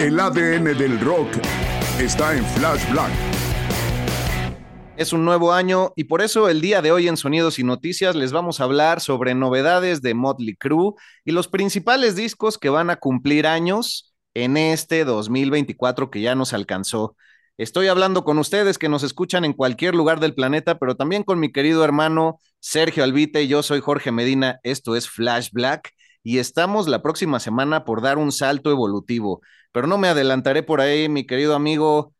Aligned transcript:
El 0.00 0.18
ADN 0.18 0.64
del 0.78 0.98
rock 0.98 1.28
está 1.98 2.34
en 2.34 2.42
Flash 2.42 2.90
Black. 2.90 3.10
Es 4.96 5.12
un 5.12 5.26
nuevo 5.26 5.52
año 5.52 5.92
y 5.94 6.04
por 6.04 6.22
eso 6.22 6.48
el 6.48 6.62
día 6.62 6.80
de 6.80 6.90
hoy 6.90 7.06
en 7.06 7.18
Sonidos 7.18 7.58
y 7.58 7.64
Noticias 7.64 8.16
les 8.16 8.32
vamos 8.32 8.60
a 8.60 8.64
hablar 8.64 9.02
sobre 9.02 9.34
novedades 9.34 10.00
de 10.00 10.14
Motley 10.14 10.56
Crue 10.56 10.94
y 11.22 11.32
los 11.32 11.48
principales 11.48 12.16
discos 12.16 12.56
que 12.56 12.70
van 12.70 12.88
a 12.88 12.96
cumplir 12.96 13.46
años 13.46 14.14
en 14.32 14.56
este 14.56 15.04
2024 15.04 16.10
que 16.10 16.22
ya 16.22 16.34
nos 16.34 16.54
alcanzó. 16.54 17.14
Estoy 17.58 17.88
hablando 17.88 18.24
con 18.24 18.38
ustedes 18.38 18.78
que 18.78 18.88
nos 18.88 19.02
escuchan 19.02 19.44
en 19.44 19.52
cualquier 19.52 19.94
lugar 19.94 20.18
del 20.18 20.34
planeta, 20.34 20.78
pero 20.78 20.96
también 20.96 21.24
con 21.24 21.38
mi 21.38 21.52
querido 21.52 21.84
hermano 21.84 22.38
Sergio 22.58 23.04
Albite. 23.04 23.46
Yo 23.48 23.62
soy 23.62 23.80
Jorge 23.80 24.12
Medina, 24.12 24.60
esto 24.62 24.96
es 24.96 25.10
Flash 25.10 25.50
Black 25.52 25.92
y 26.22 26.38
estamos 26.38 26.88
la 26.88 27.02
próxima 27.02 27.38
semana 27.38 27.84
por 27.84 28.00
dar 28.00 28.16
un 28.16 28.32
salto 28.32 28.70
evolutivo. 28.70 29.42
Pero 29.72 29.86
no 29.86 29.98
me 29.98 30.08
adelantaré 30.08 30.62
por 30.62 30.80
ahí, 30.80 31.08
mi 31.08 31.26
querido 31.26 31.54
amigo. 31.54 32.14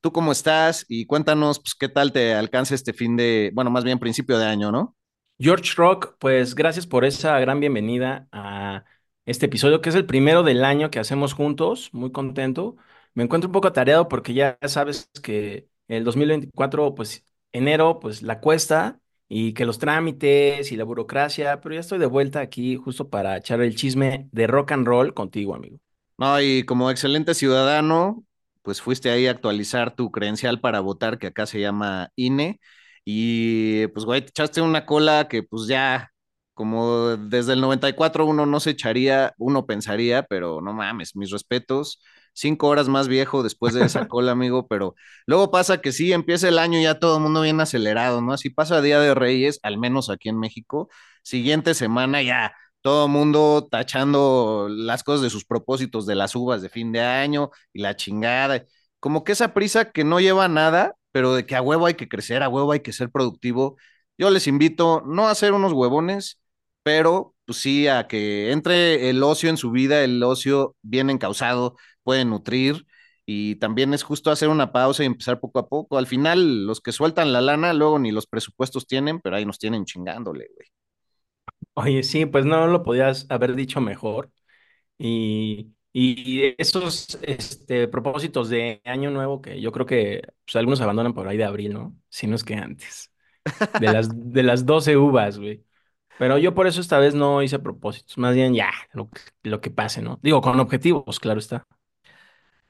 ¿Tú 0.00 0.12
cómo 0.12 0.32
estás? 0.32 0.84
Y 0.88 1.06
cuéntanos, 1.06 1.58
pues, 1.60 1.74
qué 1.74 1.88
tal 1.88 2.12
te 2.12 2.34
alcanza 2.34 2.74
este 2.74 2.92
fin 2.92 3.16
de, 3.16 3.50
bueno, 3.54 3.70
más 3.70 3.84
bien 3.84 3.98
principio 3.98 4.38
de 4.38 4.46
año, 4.46 4.72
¿no? 4.72 4.96
George 5.38 5.74
Rock, 5.76 6.16
pues 6.18 6.54
gracias 6.54 6.86
por 6.86 7.04
esa 7.04 7.38
gran 7.40 7.60
bienvenida 7.60 8.26
a 8.32 8.84
este 9.26 9.46
episodio, 9.46 9.80
que 9.80 9.90
es 9.90 9.94
el 9.94 10.06
primero 10.06 10.42
del 10.42 10.64
año 10.64 10.90
que 10.90 10.98
hacemos 10.98 11.34
juntos. 11.34 11.90
Muy 11.92 12.10
contento. 12.12 12.76
Me 13.14 13.24
encuentro 13.24 13.48
un 13.48 13.52
poco 13.52 13.68
atareado 13.68 14.08
porque 14.08 14.32
ya 14.34 14.58
sabes 14.62 15.10
que 15.22 15.68
el 15.88 16.04
2024, 16.04 16.94
pues 16.94 17.24
enero, 17.52 18.00
pues 18.00 18.22
la 18.22 18.40
cuesta 18.40 19.00
y 19.28 19.52
que 19.54 19.66
los 19.66 19.78
trámites 19.78 20.72
y 20.72 20.76
la 20.76 20.84
burocracia, 20.84 21.60
pero 21.60 21.74
ya 21.74 21.80
estoy 21.80 21.98
de 21.98 22.06
vuelta 22.06 22.40
aquí 22.40 22.76
justo 22.76 23.10
para 23.10 23.36
echar 23.36 23.60
el 23.60 23.74
chisme 23.76 24.28
de 24.32 24.46
rock 24.46 24.72
and 24.72 24.86
roll 24.86 25.12
contigo, 25.14 25.54
amigo. 25.54 25.78
No, 26.18 26.40
y 26.40 26.64
como 26.64 26.90
excelente 26.90 27.34
ciudadano, 27.34 28.24
pues 28.62 28.80
fuiste 28.80 29.10
ahí 29.10 29.26
a 29.26 29.32
actualizar 29.32 29.94
tu 29.94 30.10
credencial 30.10 30.60
para 30.60 30.80
votar, 30.80 31.18
que 31.18 31.26
acá 31.26 31.44
se 31.46 31.60
llama 31.60 32.10
INE, 32.16 32.58
y 33.04 33.86
pues, 33.88 34.04
güey, 34.06 34.22
te 34.22 34.28
echaste 34.30 34.62
una 34.62 34.86
cola 34.86 35.28
que 35.28 35.42
pues 35.42 35.66
ya, 35.68 36.10
como 36.54 37.16
desde 37.18 37.52
el 37.52 37.60
94 37.60 38.24
uno 38.26 38.46
no 38.46 38.60
se 38.60 38.70
echaría, 38.70 39.34
uno 39.38 39.66
pensaría, 39.66 40.22
pero 40.22 40.60
no 40.62 40.72
mames, 40.72 41.14
mis 41.16 41.30
respetos, 41.30 42.02
cinco 42.32 42.68
horas 42.68 42.88
más 42.88 43.08
viejo 43.08 43.42
después 43.42 43.74
de 43.74 43.84
esa 43.84 44.08
cola, 44.08 44.32
amigo, 44.32 44.66
pero 44.68 44.94
luego 45.26 45.50
pasa 45.50 45.80
que 45.82 45.92
sí, 45.92 46.12
empieza 46.14 46.48
el 46.48 46.58
año 46.58 46.80
ya 46.80 46.98
todo 46.98 47.16
el 47.18 47.22
mundo 47.22 47.42
bien 47.42 47.60
acelerado, 47.60 48.22
¿no? 48.22 48.32
Así 48.32 48.48
pasa 48.50 48.80
Día 48.80 48.98
de 49.00 49.14
Reyes, 49.14 49.60
al 49.62 49.76
menos 49.78 50.08
aquí 50.10 50.30
en 50.30 50.38
México, 50.38 50.88
siguiente 51.22 51.74
semana 51.74 52.22
ya 52.22 52.54
todo 52.86 53.08
mundo 53.08 53.66
tachando 53.68 54.68
las 54.70 55.02
cosas 55.02 55.22
de 55.22 55.30
sus 55.30 55.44
propósitos 55.44 56.06
de 56.06 56.14
las 56.14 56.36
uvas 56.36 56.62
de 56.62 56.68
fin 56.68 56.92
de 56.92 57.00
año 57.00 57.50
y 57.72 57.80
la 57.82 57.96
chingada. 57.96 58.64
Como 59.00 59.24
que 59.24 59.32
esa 59.32 59.52
prisa 59.54 59.90
que 59.90 60.04
no 60.04 60.20
lleva 60.20 60.44
a 60.44 60.48
nada, 60.48 60.94
pero 61.10 61.34
de 61.34 61.46
que 61.46 61.56
a 61.56 61.62
huevo 61.62 61.86
hay 61.86 61.94
que 61.94 62.08
crecer, 62.08 62.44
a 62.44 62.48
huevo 62.48 62.70
hay 62.70 62.80
que 62.80 62.92
ser 62.92 63.10
productivo. 63.10 63.76
Yo 64.16 64.30
les 64.30 64.46
invito 64.46 65.02
no 65.04 65.26
a 65.28 65.34
ser 65.34 65.52
unos 65.52 65.72
huevones, 65.72 66.40
pero 66.84 67.34
pues 67.44 67.58
sí 67.58 67.88
a 67.88 68.06
que 68.06 68.52
entre 68.52 69.10
el 69.10 69.20
ocio 69.24 69.50
en 69.50 69.56
su 69.56 69.72
vida, 69.72 70.04
el 70.04 70.22
ocio 70.22 70.76
bien 70.82 71.10
encausado, 71.10 71.76
puede 72.04 72.24
nutrir 72.24 72.86
y 73.26 73.56
también 73.56 73.94
es 73.94 74.04
justo 74.04 74.30
hacer 74.30 74.48
una 74.48 74.70
pausa 74.72 75.02
y 75.02 75.06
empezar 75.06 75.40
poco 75.40 75.58
a 75.58 75.68
poco. 75.68 75.98
Al 75.98 76.06
final, 76.06 76.66
los 76.66 76.80
que 76.80 76.92
sueltan 76.92 77.32
la 77.32 77.40
lana, 77.40 77.72
luego 77.74 77.98
ni 77.98 78.12
los 78.12 78.28
presupuestos 78.28 78.86
tienen, 78.86 79.20
pero 79.20 79.34
ahí 79.34 79.44
nos 79.44 79.58
tienen 79.58 79.84
chingándole, 79.86 80.46
güey. 80.54 80.68
Oye, 81.78 82.02
sí, 82.02 82.24
pues 82.26 82.44
no 82.46 82.66
lo 82.66 82.82
podías 82.82 83.26
haber 83.28 83.54
dicho 83.54 83.80
mejor. 83.80 84.30
Y, 84.98 85.74
y 85.92 86.54
esos 86.58 87.18
este, 87.22 87.88
propósitos 87.88 88.50
de 88.50 88.82
año 88.84 89.10
nuevo 89.10 89.42
que 89.42 89.60
yo 89.60 89.72
creo 89.72 89.86
que 89.86 90.22
pues, 90.46 90.56
algunos 90.56 90.80
abandonan 90.82 91.14
por 91.14 91.28
ahí 91.28 91.36
de 91.38 91.44
abril, 91.44 91.74
¿no? 91.74 91.96
Si 92.10 92.26
no 92.28 92.36
es 92.36 92.44
que 92.44 92.54
antes. 92.56 93.12
De 93.76 93.88
las, 93.90 94.08
de 94.14 94.42
las 94.44 94.66
12 94.66 94.96
uvas, 94.96 95.38
güey. 95.38 95.64
Pero 96.18 96.38
yo 96.38 96.54
por 96.54 96.66
eso 96.68 96.80
esta 96.82 96.98
vez 97.00 97.14
no 97.14 97.42
hice 97.42 97.58
propósitos. 97.60 98.18
Más 98.18 98.34
bien 98.34 98.54
ya, 98.54 98.70
lo, 98.94 99.10
que- 99.10 99.20
lo 99.44 99.60
que 99.60 99.70
pase, 99.70 100.02
¿no? 100.02 100.20
Digo, 100.22 100.40
con 100.42 100.60
objetivos, 100.60 101.20
claro 101.20 101.40
está. 101.40 101.66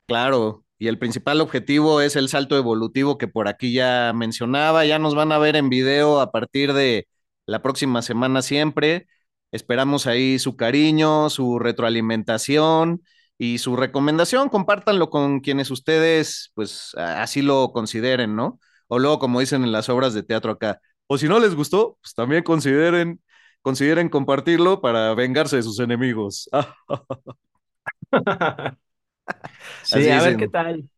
Claro, 0.07 0.65
y 0.79 0.87
el 0.89 0.99
principal 0.99 1.41
objetivo 1.41 2.01
es 2.01 2.15
el 2.17 2.29
salto 2.29 2.57
evolutivo 2.57 3.19
que 3.19 3.27
por 3.29 3.49
aquí 3.49 3.73
ya 3.73 4.13
mencionaba. 4.15 4.85
Ya 4.85 4.99
nos 4.99 5.15
van 5.15 5.33
a 5.33 5.39
ver 5.39 5.57
en 5.57 5.69
video 5.69 6.21
a 6.21 6.31
partir 6.31 6.73
de 6.73 7.09
la 7.47 7.63
próxima 7.63 8.03
semana 8.03 8.43
siempre. 8.43 9.07
Esperamos 9.53 10.07
ahí 10.07 10.39
su 10.39 10.57
cariño, 10.57 11.31
su 11.31 11.59
retroalimentación 11.59 13.03
y 13.39 13.59
su 13.59 13.77
recomendación. 13.77 14.49
Compártanlo 14.49 15.11
con 15.11 15.41
quienes 15.41 15.71
ustedes, 15.71 16.51
pues, 16.55 16.93
así 16.97 17.43
lo 17.43 17.73
consideren, 17.73 18.37
¿no? 18.37 18.61
O 18.89 18.99
luego, 18.99 19.19
como 19.19 19.41
dicen 19.41 19.65
en 19.65 19.73
las 19.73 19.89
obras 19.89 20.15
de 20.15 20.23
teatro 20.23 20.53
acá, 20.53 20.81
o 21.07 21.19
si 21.19 21.29
no 21.29 21.39
les 21.41 21.55
gustó, 21.55 21.99
pues 22.03 22.15
también 22.15 22.43
consideren, 22.43 23.21
consideren 23.63 24.09
compartirlo 24.09 24.81
para 24.81 25.15
vengarse 25.15 25.57
de 25.57 25.63
sus 25.63 25.79
enemigos. 25.81 26.49
Sí, 29.83 29.99
Así 29.99 30.11
a 30.11 30.21
ver 30.23 30.37
qué 30.37 30.49
tal. 30.49 30.89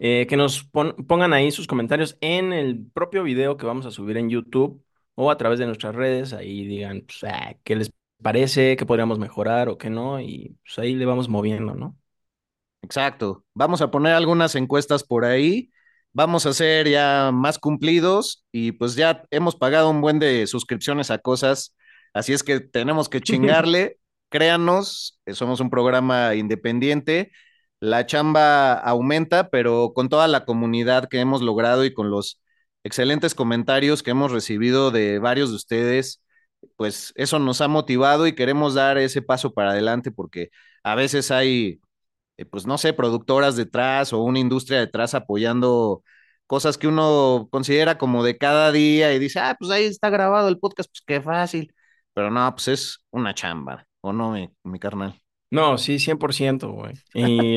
Eh, 0.00 0.26
que 0.28 0.36
nos 0.36 0.64
pon- 0.64 0.94
pongan 1.08 1.32
ahí 1.34 1.50
sus 1.52 1.66
comentarios 1.68 2.18
en 2.20 2.52
el 2.52 2.86
propio 2.94 3.22
video 3.24 3.56
que 3.56 3.66
vamos 3.66 3.86
a 3.86 3.90
subir 3.92 4.16
en 4.18 4.30
YouTube 4.30 4.84
o 5.20 5.30
a 5.30 5.36
través 5.36 5.58
de 5.58 5.66
nuestras 5.66 5.94
redes. 5.94 6.32
Ahí 6.32 6.64
digan 6.66 7.02
pues, 7.02 7.24
ah, 7.24 7.54
qué 7.62 7.76
les 7.76 7.92
parece, 8.22 8.76
qué 8.76 8.86
podríamos 8.86 9.18
mejorar 9.18 9.68
o 9.68 9.76
qué 9.76 9.90
no. 9.90 10.18
Y 10.20 10.56
pues 10.64 10.78
ahí 10.78 10.94
le 10.94 11.04
vamos 11.04 11.28
moviendo, 11.28 11.74
¿no? 11.74 11.96
Exacto. 12.82 13.44
Vamos 13.54 13.82
a 13.82 13.90
poner 13.90 14.14
algunas 14.14 14.54
encuestas 14.54 15.04
por 15.04 15.24
ahí. 15.26 15.70
Vamos 16.12 16.46
a 16.46 16.54
ser 16.54 16.88
ya 16.88 17.30
más 17.32 17.58
cumplidos 17.58 18.44
y 18.50 18.72
pues 18.72 18.96
ya 18.96 19.22
hemos 19.30 19.56
pagado 19.56 19.90
un 19.90 20.00
buen 20.00 20.18
de 20.18 20.46
suscripciones 20.46 21.10
a 21.10 21.18
cosas. 21.18 21.76
Así 22.14 22.32
es 22.32 22.42
que 22.42 22.60
tenemos 22.60 23.08
que 23.10 23.20
chingarle. 23.20 23.98
Créanos, 24.30 25.20
eh, 25.26 25.34
somos 25.34 25.60
un 25.60 25.68
programa 25.70 26.34
independiente. 26.34 27.30
La 27.78 28.06
chamba 28.06 28.74
aumenta, 28.74 29.50
pero 29.50 29.92
con 29.94 30.08
toda 30.08 30.28
la 30.28 30.46
comunidad 30.46 31.08
que 31.08 31.20
hemos 31.20 31.42
logrado 31.42 31.84
y 31.84 31.92
con 31.92 32.10
los 32.10 32.40
excelentes 32.84 33.34
comentarios 33.34 34.02
que 34.02 34.12
hemos 34.12 34.32
recibido 34.32 34.90
de 34.90 35.18
varios 35.18 35.50
de 35.50 35.56
ustedes, 35.56 36.22
pues 36.76 37.12
eso 37.16 37.38
nos 37.38 37.60
ha 37.60 37.68
motivado 37.68 38.26
y 38.26 38.34
queremos 38.34 38.74
dar 38.74 38.98
ese 38.98 39.22
paso 39.22 39.52
para 39.54 39.70
adelante 39.70 40.10
porque 40.10 40.50
a 40.82 40.94
veces 40.94 41.30
hay 41.30 41.80
eh, 42.40 42.46
pues 42.46 42.66
no 42.66 42.78
sé, 42.78 42.94
productoras 42.94 43.54
detrás 43.54 44.14
o 44.14 44.22
una 44.22 44.38
industria 44.38 44.80
detrás 44.80 45.12
apoyando 45.12 46.02
cosas 46.46 46.78
que 46.78 46.88
uno 46.88 47.48
considera 47.52 47.98
como 47.98 48.24
de 48.24 48.38
cada 48.38 48.72
día 48.72 49.12
y 49.12 49.18
dice, 49.18 49.40
ah, 49.40 49.56
pues 49.58 49.70
ahí 49.70 49.84
está 49.84 50.08
grabado 50.08 50.48
el 50.48 50.58
podcast, 50.58 50.90
pues 50.90 51.02
qué 51.06 51.20
fácil. 51.20 51.74
Pero 52.14 52.30
no, 52.30 52.50
pues 52.54 52.68
es 52.68 53.04
una 53.10 53.34
chamba, 53.34 53.86
¿o 54.00 54.14
no, 54.14 54.34
mi, 54.64 54.78
carnal? 54.78 55.20
No, 55.50 55.76
sí, 55.76 55.98
100%, 55.98 56.72
güey. 56.72 56.94
Y 57.12 57.56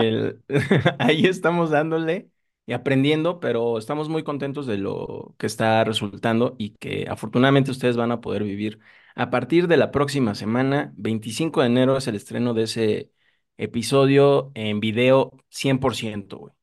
ahí 0.99 1.27
estamos 1.27 1.69
dándole 1.69 2.27
y 2.65 2.73
aprendiendo, 2.73 3.39
pero 3.39 3.77
estamos 3.77 4.09
muy 4.09 4.23
contentos 4.23 4.65
de 4.67 4.77
lo 4.77 5.35
que 5.37 5.47
está 5.47 5.83
resultando 5.83 6.55
y 6.57 6.71
que 6.77 7.07
afortunadamente 7.09 7.71
ustedes 7.71 7.97
van 7.97 8.11
a 8.11 8.21
poder 8.21 8.43
vivir. 8.43 8.79
A 9.15 9.29
partir 9.29 9.67
de 9.67 9.77
la 9.77 9.91
próxima 9.91 10.35
semana, 10.35 10.93
25 10.97 11.61
de 11.61 11.67
enero 11.67 11.97
es 11.97 12.07
el 12.07 12.15
estreno 12.15 12.53
de 12.53 12.63
ese 12.63 13.11
episodio 13.57 14.51
en 14.55 14.79
video 14.79 15.31
100%, 15.49 16.37
güey. 16.37 16.53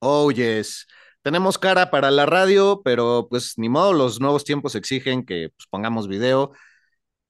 Oh, 0.00 0.30
yes. 0.30 0.86
Tenemos 1.22 1.58
cara 1.58 1.90
para 1.90 2.10
la 2.10 2.26
radio, 2.26 2.82
pero 2.84 3.28
pues 3.28 3.54
ni 3.58 3.68
modo, 3.68 3.92
los 3.92 4.20
nuevos 4.20 4.44
tiempos 4.44 4.74
exigen 4.74 5.24
que 5.24 5.50
pues, 5.50 5.66
pongamos 5.70 6.08
video. 6.08 6.52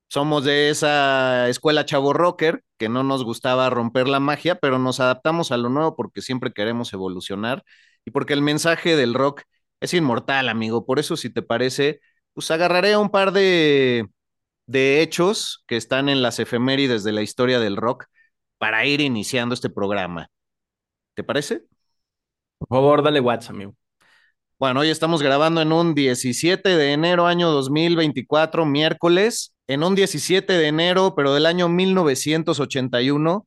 Somos 0.09 0.45
de 0.45 0.71
esa 0.71 1.49
escuela 1.49 1.85
chavo 1.85 2.13
rocker 2.15 2.65
que 2.79 2.89
no 2.89 3.03
nos 3.03 3.25
gustaba 3.25 3.69
romper 3.71 4.09
la 4.09 4.21
magia, 4.21 4.55
pero 4.57 4.79
nos 4.79 5.01
adaptamos 5.01 5.53
a 5.53 5.59
lo 5.59 5.69
nuevo 5.69 5.97
porque 5.97 6.23
siempre 6.23 6.53
queremos 6.53 6.93
evolucionar 6.95 7.65
y 8.09 8.11
porque 8.11 8.33
el 8.33 8.41
mensaje 8.41 8.97
del 8.97 9.13
rock 9.13 9.43
es 9.81 9.93
inmortal, 9.93 10.49
amigo. 10.49 10.87
Por 10.87 10.99
eso, 10.99 11.15
si 11.17 11.29
te 11.29 11.43
parece, 11.43 12.01
pues 12.33 12.51
agarraré 12.51 12.97
un 12.97 13.11
par 13.11 13.33
de, 13.33 14.09
de 14.67 15.03
hechos 15.03 15.63
que 15.67 15.77
están 15.77 16.09
en 16.09 16.23
las 16.23 16.39
efemérides 16.39 17.05
de 17.05 17.13
la 17.13 17.21
historia 17.21 17.61
del 17.61 17.77
rock 17.77 18.07
para 18.57 18.87
ir 18.87 19.03
iniciando 19.03 19.55
este 19.55 19.69
programa. 19.69 20.31
¿Te 21.15 21.23
parece? 21.23 21.65
Por 22.57 22.69
favor, 22.69 23.03
dale 23.03 23.21
WhatsApp, 23.21 23.57
amigo. 23.57 23.75
Bueno, 24.59 24.81
hoy 24.81 24.89
estamos 24.89 25.23
grabando 25.23 25.61
en 25.61 25.71
un 25.71 25.95
17 25.95 26.79
de 26.79 26.93
enero, 26.93 27.27
año 27.27 27.51
2024, 27.51 28.65
miércoles. 28.65 29.55
En 29.67 29.85
un 29.85 29.95
17 29.95 30.55
de 30.55 30.67
enero, 30.67 31.15
pero 31.15 31.35
del 31.35 31.45
año 31.45 31.69
1981, 31.69 33.47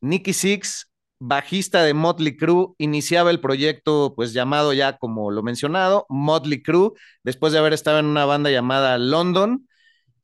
Nicky 0.00 0.32
Six, 0.32 0.89
bajista 1.20 1.84
de 1.84 1.94
Motley 1.94 2.36
Crue, 2.36 2.74
iniciaba 2.78 3.30
el 3.30 3.40
proyecto, 3.40 4.14
pues 4.16 4.32
llamado 4.32 4.72
ya 4.72 4.96
como 4.98 5.30
lo 5.30 5.42
mencionado, 5.42 6.06
Motley 6.08 6.62
Crue, 6.62 6.92
después 7.22 7.52
de 7.52 7.60
haber 7.60 7.74
estado 7.74 8.00
en 8.00 8.06
una 8.06 8.24
banda 8.24 8.50
llamada 8.50 8.98
London. 8.98 9.68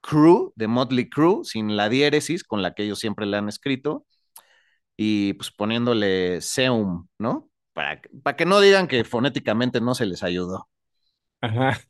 Crew, 0.00 0.52
de 0.56 0.66
Motley 0.66 1.08
Crew, 1.08 1.44
sin 1.44 1.76
la 1.76 1.88
diéresis 1.88 2.42
con 2.42 2.60
la 2.60 2.74
que 2.74 2.82
ellos 2.82 2.98
siempre 2.98 3.26
le 3.26 3.36
han 3.36 3.48
escrito, 3.48 4.04
y 4.96 5.34
pues 5.34 5.52
poniéndole 5.52 6.40
Seum, 6.40 7.06
¿no? 7.18 7.49
Para, 8.22 8.36
que 8.36 8.44
no 8.44 8.60
digan 8.60 8.88
que 8.88 9.04
fonéticamente 9.04 9.80
no 9.80 9.94
se 9.94 10.06
les 10.06 10.22
ayudó. 10.22 10.68
Ajá. 11.40 11.80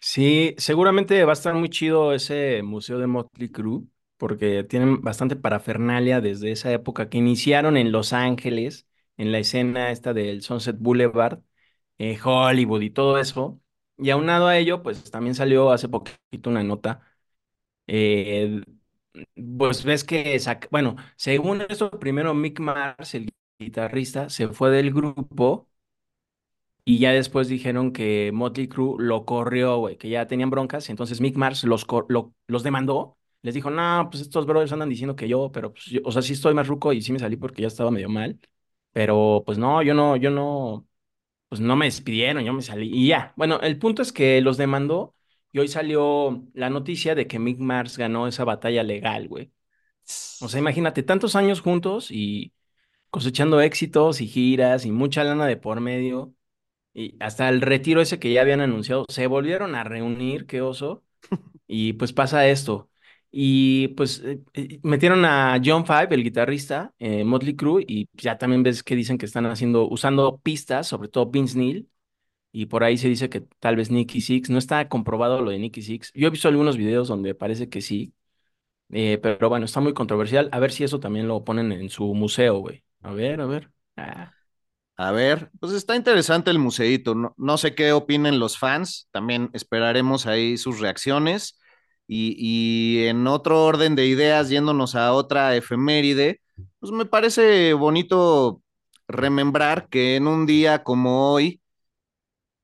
Sí, 0.00 0.54
seguramente 0.58 1.24
va 1.24 1.32
a 1.32 1.34
estar 1.34 1.54
muy 1.54 1.70
chido 1.70 2.12
ese 2.12 2.62
museo 2.62 2.98
de 2.98 3.06
Motley 3.06 3.50
Crue, 3.50 3.84
porque 4.16 4.64
tienen 4.64 5.00
bastante 5.00 5.36
parafernalia 5.36 6.20
desde 6.20 6.52
esa 6.52 6.72
época 6.72 7.08
que 7.08 7.18
iniciaron 7.18 7.76
en 7.76 7.92
Los 7.92 8.12
Ángeles, 8.12 8.86
en 9.16 9.32
la 9.32 9.38
escena 9.38 9.90
esta 9.90 10.12
del 10.12 10.42
Sunset 10.42 10.76
Boulevard, 10.78 11.40
eh, 11.98 12.18
Hollywood 12.22 12.82
y 12.82 12.90
todo 12.90 13.18
eso. 13.18 13.60
Y 13.98 14.10
aunado 14.10 14.48
a 14.48 14.58
ello, 14.58 14.82
pues 14.82 15.10
también 15.10 15.34
salió 15.34 15.70
hace 15.70 15.88
poquito 15.88 16.50
una 16.50 16.62
nota 16.64 17.00
eh, 17.86 18.62
pues 19.58 19.84
ves 19.84 20.04
que, 20.04 20.40
bueno, 20.70 20.96
según 21.16 21.62
eso, 21.68 21.90
primero 21.90 22.34
Mick 22.34 22.60
Mars, 22.60 23.14
el 23.14 23.32
guitarrista, 23.62 24.28
se 24.30 24.48
fue 24.48 24.70
del 24.70 24.92
grupo 24.92 25.68
y 26.84 26.98
ya 26.98 27.12
después 27.12 27.48
dijeron 27.48 27.92
que 27.92 28.30
Motley 28.32 28.68
Crue 28.68 28.96
lo 28.98 29.24
corrió, 29.24 29.78
güey, 29.78 29.96
que 29.96 30.08
ya 30.08 30.26
tenían 30.26 30.50
broncas, 30.50 30.90
entonces 30.90 31.20
Mick 31.20 31.36
Mars 31.36 31.64
los, 31.64 31.86
los 32.48 32.62
demandó, 32.62 33.16
les 33.42 33.54
dijo, 33.54 33.70
no, 33.70 34.08
pues 34.10 34.22
estos 34.22 34.46
brothers 34.46 34.72
andan 34.72 34.88
diciendo 34.88 35.14
que 35.16 35.28
yo, 35.28 35.50
pero 35.52 35.72
pues, 35.72 35.86
o 36.04 36.12
sea, 36.12 36.22
sí 36.22 36.32
estoy 36.32 36.54
más 36.54 36.66
ruco 36.68 36.92
y 36.92 37.02
sí 37.02 37.12
me 37.12 37.18
salí 37.20 37.36
porque 37.36 37.62
ya 37.62 37.68
estaba 37.68 37.90
medio 37.90 38.08
mal, 38.08 38.38
pero 38.92 39.42
pues 39.46 39.58
no, 39.58 39.82
yo 39.82 39.94
no, 39.94 40.16
yo 40.16 40.30
no, 40.30 40.86
pues 41.48 41.60
no 41.60 41.76
me 41.76 41.86
despidieron, 41.86 42.44
yo 42.44 42.52
me 42.54 42.62
salí 42.62 42.90
y 42.92 43.08
ya. 43.08 43.34
Bueno, 43.36 43.60
el 43.60 43.78
punto 43.78 44.02
es 44.02 44.12
que 44.12 44.40
los 44.42 44.56
demandó 44.58 45.14
y 45.52 45.60
hoy 45.60 45.68
salió 45.68 46.44
la 46.54 46.70
noticia 46.70 47.14
de 47.14 47.26
que 47.28 47.38
Mick 47.38 47.58
Mars 47.58 47.98
ganó 47.98 48.26
esa 48.28 48.44
batalla 48.44 48.82
legal, 48.84 49.28
güey. 49.28 49.52
O 50.40 50.48
sea, 50.48 50.60
imagínate, 50.60 51.02
tantos 51.02 51.36
años 51.36 51.60
juntos 51.60 52.10
y 52.10 52.52
cosechando 53.12 53.62
éxitos 53.62 54.22
y 54.22 54.28
giras 54.28 54.86
y 54.86 54.92
mucha 54.92 55.24
lana 55.24 55.46
de 55.46 55.58
por 55.58 55.80
medio. 55.82 56.34
Y 56.94 57.16
hasta 57.20 57.48
el 57.48 57.60
retiro 57.62 58.00
ese 58.02 58.18
que 58.20 58.32
ya 58.32 58.42
habían 58.42 58.60
anunciado, 58.62 59.06
se 59.10 59.26
volvieron 59.28 59.74
a 59.76 59.84
reunir, 59.84 60.46
qué 60.46 60.62
oso. 60.62 61.04
Y 61.66 61.94
pues 61.94 62.12
pasa 62.12 62.48
esto. 62.48 62.90
Y 63.30 63.88
pues 63.90 64.20
eh, 64.24 64.42
eh, 64.54 64.80
metieron 64.82 65.24
a 65.24 65.60
John 65.64 65.86
Five, 65.86 66.08
el 66.10 66.24
guitarrista, 66.24 66.94
eh, 66.98 67.24
Motley 67.24 67.56
Crue, 67.56 67.84
y 67.88 68.08
ya 68.14 68.38
también 68.38 68.62
ves 68.62 68.82
que 68.82 68.96
dicen 68.96 69.18
que 69.18 69.26
están 69.26 69.46
haciendo, 69.46 69.88
usando 69.88 70.38
pistas, 70.40 70.86
sobre 70.88 71.08
todo 71.08 71.26
Vince 71.30 71.58
Neil, 71.58 71.88
y 72.52 72.66
por 72.66 72.84
ahí 72.84 72.98
se 72.98 73.08
dice 73.08 73.28
que 73.30 73.42
tal 73.60 73.76
vez 73.76 73.90
Nicky 73.90 74.20
Six, 74.20 74.50
no 74.50 74.58
está 74.58 74.88
comprobado 74.88 75.40
lo 75.42 75.50
de 75.50 75.58
Nicky 75.58 75.82
Six. 75.82 76.12
Yo 76.14 76.26
he 76.28 76.30
visto 76.30 76.48
algunos 76.48 76.76
videos 76.76 77.08
donde 77.08 77.34
parece 77.34 77.68
que 77.70 77.80
sí, 77.82 78.14
eh, 78.90 79.18
pero 79.22 79.48
bueno, 79.48 79.66
está 79.66 79.80
muy 79.80 79.94
controversial. 79.94 80.48
A 80.52 80.60
ver 80.60 80.72
si 80.72 80.84
eso 80.84 81.00
también 81.00 81.28
lo 81.28 81.44
ponen 81.44 81.72
en 81.72 81.90
su 81.90 82.14
museo, 82.14 82.58
güey. 82.60 82.84
A 83.02 83.12
ver, 83.12 83.40
a 83.40 83.46
ver. 83.46 83.70
Ah. 83.96 84.32
A 84.96 85.10
ver, 85.10 85.50
pues 85.58 85.72
está 85.72 85.96
interesante 85.96 86.50
el 86.50 86.58
museito. 86.58 87.14
No, 87.14 87.34
no, 87.36 87.58
sé 87.58 87.74
qué 87.74 87.92
opinen 87.92 88.38
los 88.38 88.58
fans. 88.58 89.08
También 89.10 89.50
esperaremos 89.52 90.26
ahí 90.26 90.56
sus 90.58 90.80
reacciones. 90.80 91.58
Y, 92.06 92.36
y 92.38 93.06
en 93.06 93.26
otro 93.26 93.64
orden 93.64 93.96
de 93.96 94.06
ideas, 94.06 94.48
yéndonos 94.50 94.94
a 94.94 95.12
otra 95.12 95.56
efeméride, 95.56 96.40
pues 96.78 96.92
me 96.92 97.06
parece 97.06 97.72
bonito 97.74 98.62
remembrar 99.08 99.88
que 99.88 100.16
en 100.16 100.26
un 100.26 100.46
día 100.46 100.82
como 100.84 101.32
hoy, 101.32 101.60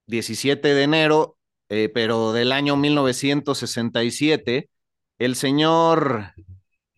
17 0.07 0.75
de 0.75 0.83
enero, 0.83 1.39
eh, 1.69 1.91
pero 1.93 2.33
del 2.33 2.53
año 2.53 2.77
1967, 2.77 4.71
el 5.19 5.37
señor 5.37 6.33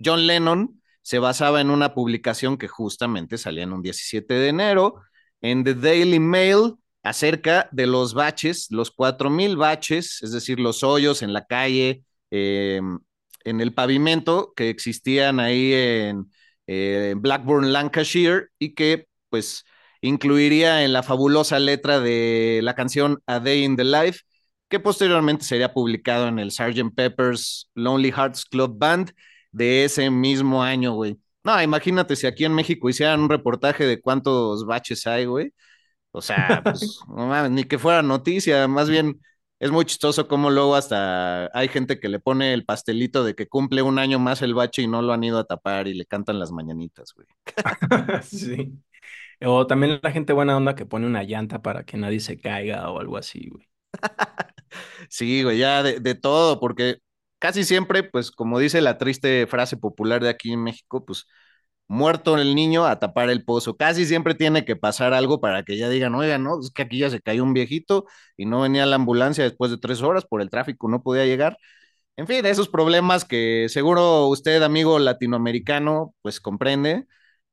John 0.02 0.26
Lennon 0.26 0.79
se 1.02 1.18
basaba 1.18 1.60
en 1.60 1.70
una 1.70 1.94
publicación 1.94 2.56
que 2.58 2.68
justamente 2.68 3.38
salía 3.38 3.64
en 3.64 3.72
un 3.72 3.82
17 3.82 4.34
de 4.34 4.48
enero 4.48 5.02
en 5.40 5.64
The 5.64 5.74
Daily 5.74 6.20
Mail 6.20 6.74
acerca 7.02 7.68
de 7.72 7.86
los 7.86 8.14
baches, 8.14 8.68
los 8.70 8.94
4.000 8.94 9.56
baches, 9.56 10.22
es 10.22 10.32
decir, 10.32 10.60
los 10.60 10.82
hoyos 10.82 11.22
en 11.22 11.32
la 11.32 11.46
calle, 11.46 12.04
eh, 12.30 12.80
en 13.44 13.60
el 13.60 13.72
pavimento 13.72 14.52
que 14.54 14.68
existían 14.68 15.40
ahí 15.40 15.72
en 15.72 16.30
eh, 16.66 17.14
Blackburn, 17.16 17.72
Lancashire, 17.72 18.48
y 18.58 18.74
que 18.74 19.06
pues 19.30 19.64
incluiría 20.02 20.84
en 20.84 20.92
la 20.92 21.02
fabulosa 21.02 21.58
letra 21.58 22.00
de 22.00 22.60
la 22.62 22.74
canción 22.74 23.22
A 23.26 23.40
Day 23.40 23.64
in 23.64 23.76
the 23.76 23.84
Life, 23.84 24.20
que 24.68 24.80
posteriormente 24.80 25.44
sería 25.44 25.72
publicado 25.72 26.28
en 26.28 26.38
el 26.38 26.52
Sgt. 26.52 26.94
Pepper's 26.94 27.70
Lonely 27.74 28.12
Hearts 28.12 28.44
Club 28.44 28.78
Band 28.78 29.12
de 29.52 29.84
ese 29.84 30.10
mismo 30.10 30.62
año, 30.62 30.92
güey. 30.94 31.18
No, 31.44 31.60
imagínate 31.62 32.16
si 32.16 32.26
aquí 32.26 32.44
en 32.44 32.54
México 32.54 32.88
hicieran 32.88 33.20
un 33.20 33.30
reportaje 33.30 33.86
de 33.86 34.00
cuántos 34.00 34.66
baches 34.66 35.06
hay, 35.06 35.24
güey. 35.24 35.52
O 36.12 36.22
sea, 36.22 36.60
pues, 36.62 37.00
no 37.08 37.26
mames, 37.26 37.50
ni 37.50 37.64
que 37.64 37.78
fuera 37.78 38.02
noticia, 38.02 38.68
más 38.68 38.90
bien 38.90 39.20
es 39.60 39.70
muy 39.70 39.84
chistoso 39.84 40.26
cómo 40.26 40.50
luego 40.50 40.74
hasta 40.74 41.50
hay 41.56 41.68
gente 41.68 42.00
que 42.00 42.08
le 42.08 42.18
pone 42.18 42.54
el 42.54 42.64
pastelito 42.64 43.24
de 43.24 43.34
que 43.34 43.46
cumple 43.46 43.82
un 43.82 43.98
año 43.98 44.18
más 44.18 44.40
el 44.40 44.54
bache 44.54 44.80
y 44.82 44.86
no 44.86 45.02
lo 45.02 45.12
han 45.12 45.22
ido 45.22 45.38
a 45.38 45.44
tapar 45.44 45.86
y 45.86 45.94
le 45.94 46.06
cantan 46.06 46.38
las 46.38 46.50
mañanitas, 46.50 47.12
güey. 47.14 47.28
sí. 48.22 48.72
O 49.42 49.66
también 49.66 50.00
la 50.02 50.12
gente 50.12 50.32
buena 50.32 50.56
onda 50.56 50.74
que 50.74 50.86
pone 50.86 51.06
una 51.06 51.22
llanta 51.24 51.62
para 51.62 51.84
que 51.84 51.98
nadie 51.98 52.20
se 52.20 52.38
caiga 52.38 52.90
o 52.90 53.00
algo 53.00 53.18
así, 53.18 53.48
güey. 53.50 53.66
sí, 55.10 55.42
güey, 55.42 55.58
ya 55.58 55.82
de, 55.82 56.00
de, 56.00 56.14
todo, 56.14 56.58
porque 56.58 56.98
casi 57.40 57.64
siempre, 57.64 58.04
pues 58.04 58.30
como 58.30 58.58
dice 58.60 58.80
la 58.82 58.98
triste 58.98 59.46
frase 59.48 59.76
popular 59.78 60.22
de 60.22 60.30
aquí 60.30 60.52
en 60.52 60.62
México, 60.64 61.04
pues 61.04 61.26
muerto 61.88 62.38
el 62.38 62.54
niño 62.54 62.86
a 62.86 62.98
tapar 63.00 63.30
el 63.30 63.44
pozo. 63.44 63.76
Casi 63.76 64.06
siempre 64.06 64.34
tiene 64.34 64.64
que 64.64 64.76
pasar 64.76 65.14
algo 65.14 65.40
para 65.40 65.64
que 65.64 65.76
ya 65.78 65.88
digan, 65.88 66.14
oigan, 66.14 66.44
no, 66.44 66.60
es 66.60 66.70
que 66.72 66.82
aquí 66.82 66.98
ya 66.98 67.10
se 67.10 67.20
cayó 67.20 67.42
un 67.44 67.54
viejito 67.54 68.06
y 68.36 68.46
no 68.46 68.60
venía 68.62 68.86
la 68.86 68.96
ambulancia 68.96 69.44
después 69.44 69.70
de 69.72 69.78
tres 69.78 70.02
horas 70.02 70.24
por 70.26 70.42
el 70.42 70.50
tráfico, 70.50 70.88
no 70.88 71.02
podía 71.02 71.26
llegar. 71.26 71.58
En 72.16 72.26
fin, 72.26 72.44
esos 72.46 72.68
problemas 72.68 73.24
que 73.24 73.66
seguro 73.70 74.28
usted, 74.28 74.62
amigo 74.62 74.98
latinoamericano, 74.98 76.14
pues 76.22 76.40
comprende 76.40 77.06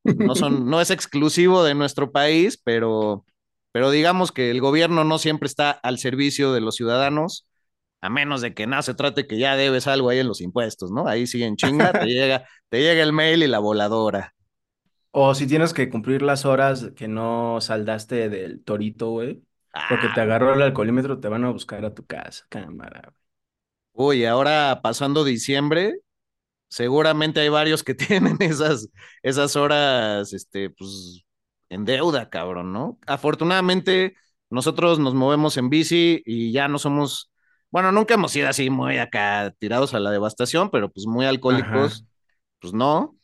no, 0.04 0.36
son, 0.36 0.66
no 0.70 0.82
es 0.82 0.92
exclusivo 0.92 1.64
de 1.64 1.76
nuestro 1.76 2.12
país, 2.12 2.60
pero, 2.64 3.26
pero 3.72 3.92
digamos 3.92 4.32
que 4.32 4.52
el 4.52 4.62
gobierno 4.62 5.04
no 5.04 5.20
siempre 5.20 5.48
está 5.48 5.72
al 5.72 6.00
servicio 6.00 6.54
de 6.54 6.62
los 6.62 6.76
ciudadanos, 6.76 7.47
a 8.02 8.10
menos 8.10 8.42
de 8.42 8.54
que 8.54 8.68
nada 8.68 8.82
se 8.82 8.94
trate 8.94 9.28
que 9.28 9.38
ya 9.38 9.56
debes 9.56 9.88
algo 9.88 10.10
ahí 10.10 10.20
en 10.20 10.28
los 10.28 10.42
impuestos, 10.42 10.92
¿no? 10.92 11.08
Ahí 11.08 11.28
sí 11.28 11.44
en 11.44 11.56
chinga, 11.56 11.92
te 11.92 12.06
llega, 12.06 12.46
te 12.70 12.82
llega 12.82 13.02
el 13.02 13.14
mail 13.14 13.44
y 13.44 13.48
la 13.48 13.60
voladora. 13.60 14.36
O 15.12 15.34
si 15.34 15.48
tienes 15.48 15.74
que 15.74 15.90
cumplir 15.90 16.22
las 16.22 16.46
horas 16.46 16.92
que 16.96 17.08
no 17.08 17.60
saldaste 17.60 18.30
del 18.30 18.64
torito, 18.64 19.10
güey. 19.10 19.42
Porque 19.90 20.08
te 20.14 20.22
ah. 20.22 20.24
agarró 20.24 20.54
el 20.54 20.62
alcoholímetro, 20.62 21.20
te 21.20 21.28
van 21.28 21.44
a 21.44 21.52
buscar 21.52 21.86
a 21.86 21.94
tu 21.94 22.06
casa, 22.06 22.46
cámara. 22.50 23.14
Uy, 23.94 24.26
ahora 24.26 24.80
pasando 24.84 25.24
diciembre, 25.24 25.96
seguramente 26.68 27.40
hay 27.40 27.50
varios 27.50 27.84
que 27.84 27.96
tienen 27.96 28.38
esas, 28.40 28.90
esas 29.24 29.56
horas, 29.56 30.34
este, 30.34 30.70
pues, 30.70 31.24
en 31.70 31.86
deuda, 31.86 32.30
cabrón, 32.30 32.74
¿no? 32.74 33.00
Afortunadamente, 33.08 34.16
nosotros 34.50 35.00
nos 35.00 35.14
movemos 35.14 35.58
en 35.58 35.70
bici 35.70 36.22
y 36.26 36.52
ya 36.52 36.68
no 36.68 36.80
somos 36.80 37.32
bueno, 37.72 37.92
nunca 37.92 38.14
hemos 38.16 38.32
sido 38.32 38.50
así 38.50 38.70
muy 38.70 38.98
acá 38.98 39.54
tirados 39.60 39.94
a 39.94 40.00
la 40.00 40.12
devastación, 40.12 40.70
pero 40.72 40.92
pues 40.92 41.06
muy 41.08 41.26
Ajá, 41.48 42.00
alcohólicos, 42.06 42.06
pues 42.60 42.74
no. 42.74 43.18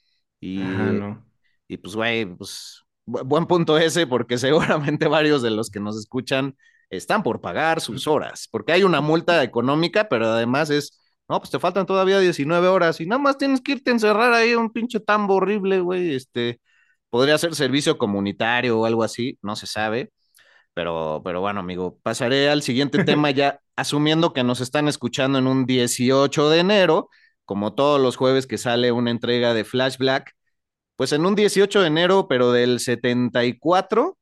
ajá, 0.56 0.92
Y, 0.92 0.94
no. 0.94 1.24
y 1.68 1.78
pues, 1.78 1.96
güey, 1.96 2.26
pues 2.26 2.84
bu- 3.06 3.24
buen 3.26 3.48
punto 3.48 3.78
ese, 3.78 4.08
porque 4.08 4.38
seguramente 4.40 5.08
varios 5.08 5.42
de 5.42 5.52
los 5.52 5.70
que 5.72 5.80
nos 5.80 5.98
escuchan 5.98 6.56
están 6.90 7.24
por 7.24 7.42
pagar 7.42 7.82
sus 7.82 8.08
horas, 8.08 8.48
porque 8.52 8.74
hay 8.74 8.84
una 8.84 9.02
multa 9.02 9.44
económica, 9.44 10.10
pero 10.10 10.28
además 10.28 10.70
es, 10.72 11.02
no, 11.30 11.40
pues 11.40 11.50
te 11.52 11.60
faltan 11.60 11.86
todavía 11.88 12.20
19 12.20 12.68
horas 12.70 13.02
y 13.02 13.08
nada 13.08 13.20
más 13.22 13.38
tienes 13.38 13.62
que 13.62 13.74
irte 13.74 13.92
a 13.92 13.94
encerrar 13.96 14.34
ahí 14.34 14.56
un 14.56 14.72
pinche 14.72 15.00
tambo 15.02 15.36
horrible, 15.36 15.80
güey, 15.82 16.16
este, 16.16 16.62
podría 17.10 17.38
ser 17.40 17.56
servicio 17.56 17.98
comunitario 17.98 18.80
o 18.80 18.86
algo 18.86 19.04
así, 19.04 19.38
no 19.44 19.56
se 19.58 19.68
sabe. 19.68 20.12
Pero, 20.74 21.22
pero 21.24 21.42
bueno, 21.42 21.60
amigo, 21.60 22.00
pasaré 22.04 22.50
al 22.50 22.64
siguiente 22.64 23.04
tema 23.04 23.32
ya 23.32 23.60
asumiendo 23.76 24.34
que 24.34 24.44
nos 24.44 24.62
están 24.62 24.88
escuchando 24.88 25.40
en 25.40 25.48
un 25.48 25.66
18 25.66 26.50
de 26.50 26.60
enero, 26.60 27.10
como 27.46 27.76
todos 27.76 28.02
los 28.02 28.16
jueves 28.16 28.48
que 28.48 28.58
sale 28.58 28.92
una 28.92 29.12
entrega 29.12 29.54
de 29.54 29.66
Flash 29.66 29.98
Black, 29.98 30.34
pues 30.96 31.12
en 31.14 31.26
un 31.26 31.36
18 31.36 31.82
de 31.82 31.88
enero, 31.88 32.28
pero 32.28 32.52
del 32.52 32.80
74, 32.80 34.18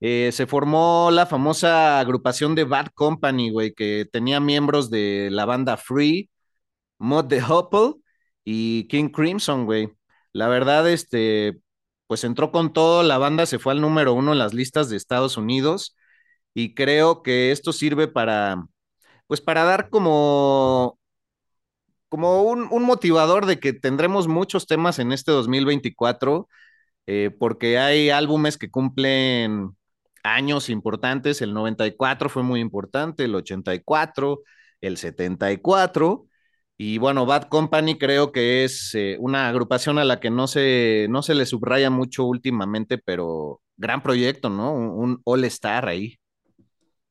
eh, 0.00 0.30
se 0.32 0.46
formó 0.46 1.10
la 1.10 1.26
famosa 1.26 1.98
agrupación 2.00 2.54
de 2.54 2.64
Bad 2.64 2.88
Company, 2.94 3.50
güey, 3.50 3.72
que 3.74 4.06
tenía 4.10 4.40
miembros 4.40 4.90
de 4.90 5.28
la 5.30 5.44
banda 5.46 5.76
Free, 5.76 6.30
Mod 6.98 7.28
the 7.28 7.42
Hopple 7.42 7.94
y 8.44 8.88
King 8.88 9.10
Crimson, 9.10 9.64
güey. 9.66 9.90
La 10.32 10.48
verdad, 10.48 10.88
este, 10.90 11.60
pues 12.06 12.24
entró 12.24 12.52
con 12.52 12.72
todo, 12.72 13.02
la 13.02 13.18
banda 13.18 13.46
se 13.46 13.58
fue 13.58 13.72
al 13.72 13.80
número 13.80 14.14
uno 14.14 14.32
en 14.32 14.38
las 14.38 14.54
listas 14.54 14.88
de 14.88 14.96
Estados 14.96 15.36
Unidos 15.36 15.96
y 16.54 16.74
creo 16.74 17.22
que 17.22 17.52
esto 17.52 17.72
sirve 17.72 18.08
para, 18.08 18.66
pues 19.26 19.40
para 19.40 19.64
dar 19.64 19.90
como, 19.90 20.98
como 22.08 22.42
un, 22.42 22.68
un 22.70 22.84
motivador 22.84 23.46
de 23.46 23.58
que 23.60 23.72
tendremos 23.72 24.28
muchos 24.28 24.66
temas 24.66 24.98
en 24.98 25.12
este 25.12 25.32
2024, 25.32 26.48
eh, 27.06 27.30
porque 27.38 27.78
hay 27.78 28.10
álbumes 28.10 28.58
que 28.58 28.70
cumplen 28.70 29.70
años 30.22 30.70
importantes, 30.70 31.42
el 31.42 31.54
94 31.54 32.28
fue 32.28 32.42
muy 32.42 32.60
importante, 32.60 33.24
el 33.24 33.34
84, 33.34 34.42
el 34.80 34.96
74, 34.96 36.26
y 36.78 36.98
bueno, 36.98 37.26
Bad 37.26 37.44
Company 37.48 37.98
creo 37.98 38.32
que 38.32 38.64
es 38.64 38.94
eh, 38.94 39.16
una 39.20 39.48
agrupación 39.48 39.98
a 39.98 40.04
la 40.04 40.20
que 40.20 40.30
no 40.30 40.46
se, 40.46 41.06
no 41.10 41.22
se 41.22 41.34
le 41.34 41.46
subraya 41.46 41.90
mucho 41.90 42.24
últimamente, 42.24 42.98
pero 42.98 43.62
gran 43.76 44.02
proyecto, 44.02 44.50
¿no? 44.50 44.72
Un, 44.74 45.20
all-star 45.24 45.88
ahí. 45.88 46.18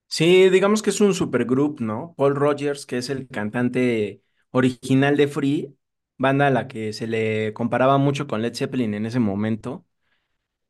Sí, 0.07 0.49
digamos 0.49 0.81
que 0.81 0.91
es 0.91 1.01
un 1.01 1.13
supergroup, 1.13 1.81
¿no? 1.81 2.13
Paul 2.17 2.35
Rogers, 2.35 2.85
que 2.85 2.97
es 2.97 3.09
el 3.09 3.27
cantante 3.27 4.21
original 4.51 5.17
de 5.17 5.27
Free, 5.27 5.75
banda 6.17 6.47
a 6.47 6.51
la 6.51 6.67
que 6.67 6.93
se 6.93 7.07
le 7.07 7.53
comparaba 7.53 7.97
mucho 7.97 8.27
con 8.27 8.41
Led 8.41 8.55
Zeppelin 8.55 8.93
en 8.93 9.05
ese 9.05 9.19
momento. 9.19 9.85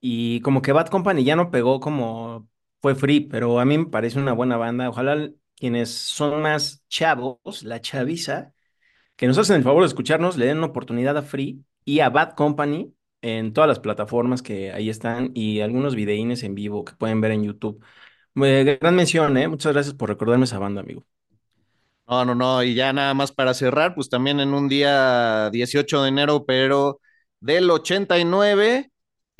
Y 0.01 0.41
como 0.41 0.63
que 0.63 0.73
Bad 0.73 0.89
Company 0.89 1.25
ya 1.25 1.37
no 1.37 1.51
pegó 1.51 1.81
como 1.81 2.49
fue 2.81 2.95
Free, 2.95 3.21
pero 3.21 3.59
a 3.59 3.65
mí 3.65 3.77
me 3.79 3.87
parece 3.87 4.19
una 4.19 4.33
buena 4.33 4.57
banda. 4.57 4.89
Ojalá 4.89 5.31
quienes 5.57 5.91
son 5.91 6.41
más 6.43 6.83
chavos, 6.89 7.63
la 7.63 7.81
chaviza, 7.81 8.54
que 9.15 9.27
nos 9.27 9.37
hacen 9.37 9.57
el 9.57 9.63
favor 9.63 9.83
de 9.83 9.87
escucharnos, 9.87 10.37
le 10.37 10.45
den 10.47 10.57
una 10.57 10.67
oportunidad 10.67 11.17
a 11.17 11.21
Free 11.23 11.63
y 11.85 11.99
a 12.01 12.09
Bad 12.09 12.33
Company 12.35 12.93
en 13.21 13.53
todas 13.53 13.67
las 13.67 13.79
plataformas 13.79 14.41
que 14.41 14.71
ahí 14.71 14.89
están 14.89 15.31
y 15.33 15.61
algunos 15.61 15.95
videínes 15.95 16.43
en 16.43 16.55
vivo 16.55 16.85
que 16.85 16.93
pueden 16.93 17.21
ver 17.21 17.31
en 17.31 17.43
YouTube. 17.43 17.83
Eh, 18.43 18.77
gran 18.81 18.95
mención, 18.95 19.37
¿eh? 19.37 19.47
Muchas 19.47 19.73
gracias 19.73 19.95
por 19.95 20.09
recordarme 20.09 20.45
esa 20.45 20.59
banda, 20.59 20.81
amigo. 20.81 21.05
No, 22.07 22.23
no, 22.23 22.35
no, 22.35 22.61
y 22.63 22.75
ya 22.75 22.93
nada 22.93 23.15
más 23.15 23.31
para 23.31 23.55
cerrar, 23.55 23.95
pues 23.95 24.09
también 24.09 24.39
en 24.39 24.53
un 24.53 24.69
día 24.69 25.49
18 25.49 26.03
de 26.03 26.09
enero, 26.09 26.45
pero 26.45 27.01
del 27.39 27.69
89, 27.71 28.91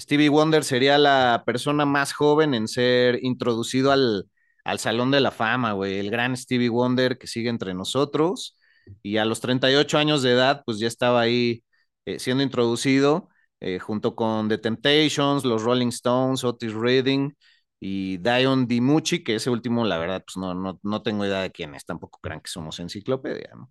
Stevie 0.02 0.30
Wonder 0.30 0.64
sería 0.64 0.98
la 0.98 1.44
persona 1.46 1.86
más 1.86 2.12
joven 2.14 2.56
en 2.56 2.68
ser 2.68 3.20
introducido 3.24 3.92
al, 3.92 4.28
al 4.64 4.80
Salón 4.80 5.12
de 5.12 5.20
la 5.20 5.30
Fama, 5.30 5.74
güey, 5.74 6.00
el 6.00 6.10
gran 6.10 6.36
Stevie 6.36 6.70
Wonder 6.70 7.20
que 7.20 7.28
sigue 7.28 7.50
entre 7.50 7.76
nosotros, 7.76 8.58
y 9.04 9.18
a 9.18 9.26
los 9.26 9.42
38 9.42 9.98
años 9.98 10.22
de 10.22 10.32
edad, 10.32 10.64
pues 10.66 10.80
ya 10.80 10.88
estaba 10.88 11.22
ahí 11.22 11.64
eh, 12.06 12.20
siendo 12.20 12.44
introducido, 12.44 13.30
eh, 13.60 13.80
junto 13.80 14.16
con 14.16 14.50
The 14.50 14.58
Temptations, 14.58 15.46
los 15.46 15.64
Rolling 15.64 15.88
Stones, 15.88 16.44
Otis 16.44 16.74
Redding, 16.74 17.36
y 17.80 18.18
Dion 18.18 18.68
DiMucci, 18.68 19.24
que 19.24 19.36
ese 19.36 19.50
último, 19.50 19.86
la 19.86 19.98
verdad, 19.98 20.24
pues 20.26 20.38
no, 20.38 20.54
no, 20.54 20.80
no 20.84 21.02
tengo 21.04 21.26
idea 21.26 21.42
de 21.42 21.52
quién 21.52 21.76
es, 21.76 21.86
tampoco 21.86 22.20
crean 22.22 22.42
que 22.42 22.50
somos 22.50 22.80
enciclopedia, 22.80 23.52
¿no? 23.56 23.70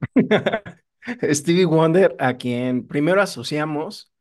Stevie 1.32 1.66
Wonder, 1.66 2.16
a 2.18 2.36
quien 2.36 2.86
primero 2.86 3.20
asociamos, 3.20 4.12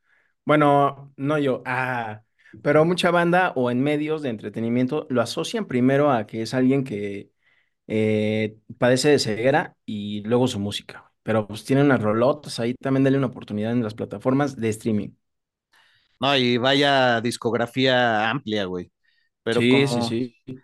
bueno, 0.45 1.13
no 1.17 1.37
yo, 1.39 1.63
ah, 1.65 2.21
pero 2.61 2.85
mucha 2.85 3.11
banda 3.11 3.53
o 3.55 3.71
en 3.71 3.81
medios 3.81 4.21
de 4.21 4.29
entretenimiento 4.29 5.07
lo 5.09 5.21
asocian 5.21 5.65
primero 5.65 6.11
a 6.11 6.27
que 6.27 6.41
es 6.41 6.53
alguien 6.53 6.83
que 6.83 7.31
eh, 7.87 8.57
padece 8.77 9.09
de 9.09 9.19
ceguera 9.19 9.75
y 9.85 10.21
luego 10.23 10.47
su 10.47 10.59
música. 10.59 11.11
Pero 11.23 11.47
pues 11.47 11.63
tiene 11.65 11.83
unas 11.83 12.01
rolotas 12.01 12.59
ahí, 12.59 12.75
también 12.75 13.03
dale 13.03 13.17
una 13.17 13.27
oportunidad 13.27 13.71
en 13.73 13.83
las 13.83 13.93
plataformas 13.95 14.55
de 14.57 14.69
streaming. 14.69 15.09
No, 16.19 16.35
y 16.37 16.57
vaya 16.57 17.19
discografía 17.21 18.29
amplia, 18.29 18.65
güey. 18.65 18.91
Pero 19.43 19.67
Sí, 19.67 19.87
sí, 19.87 20.01
como, 20.01 20.17
sí. 20.45 20.63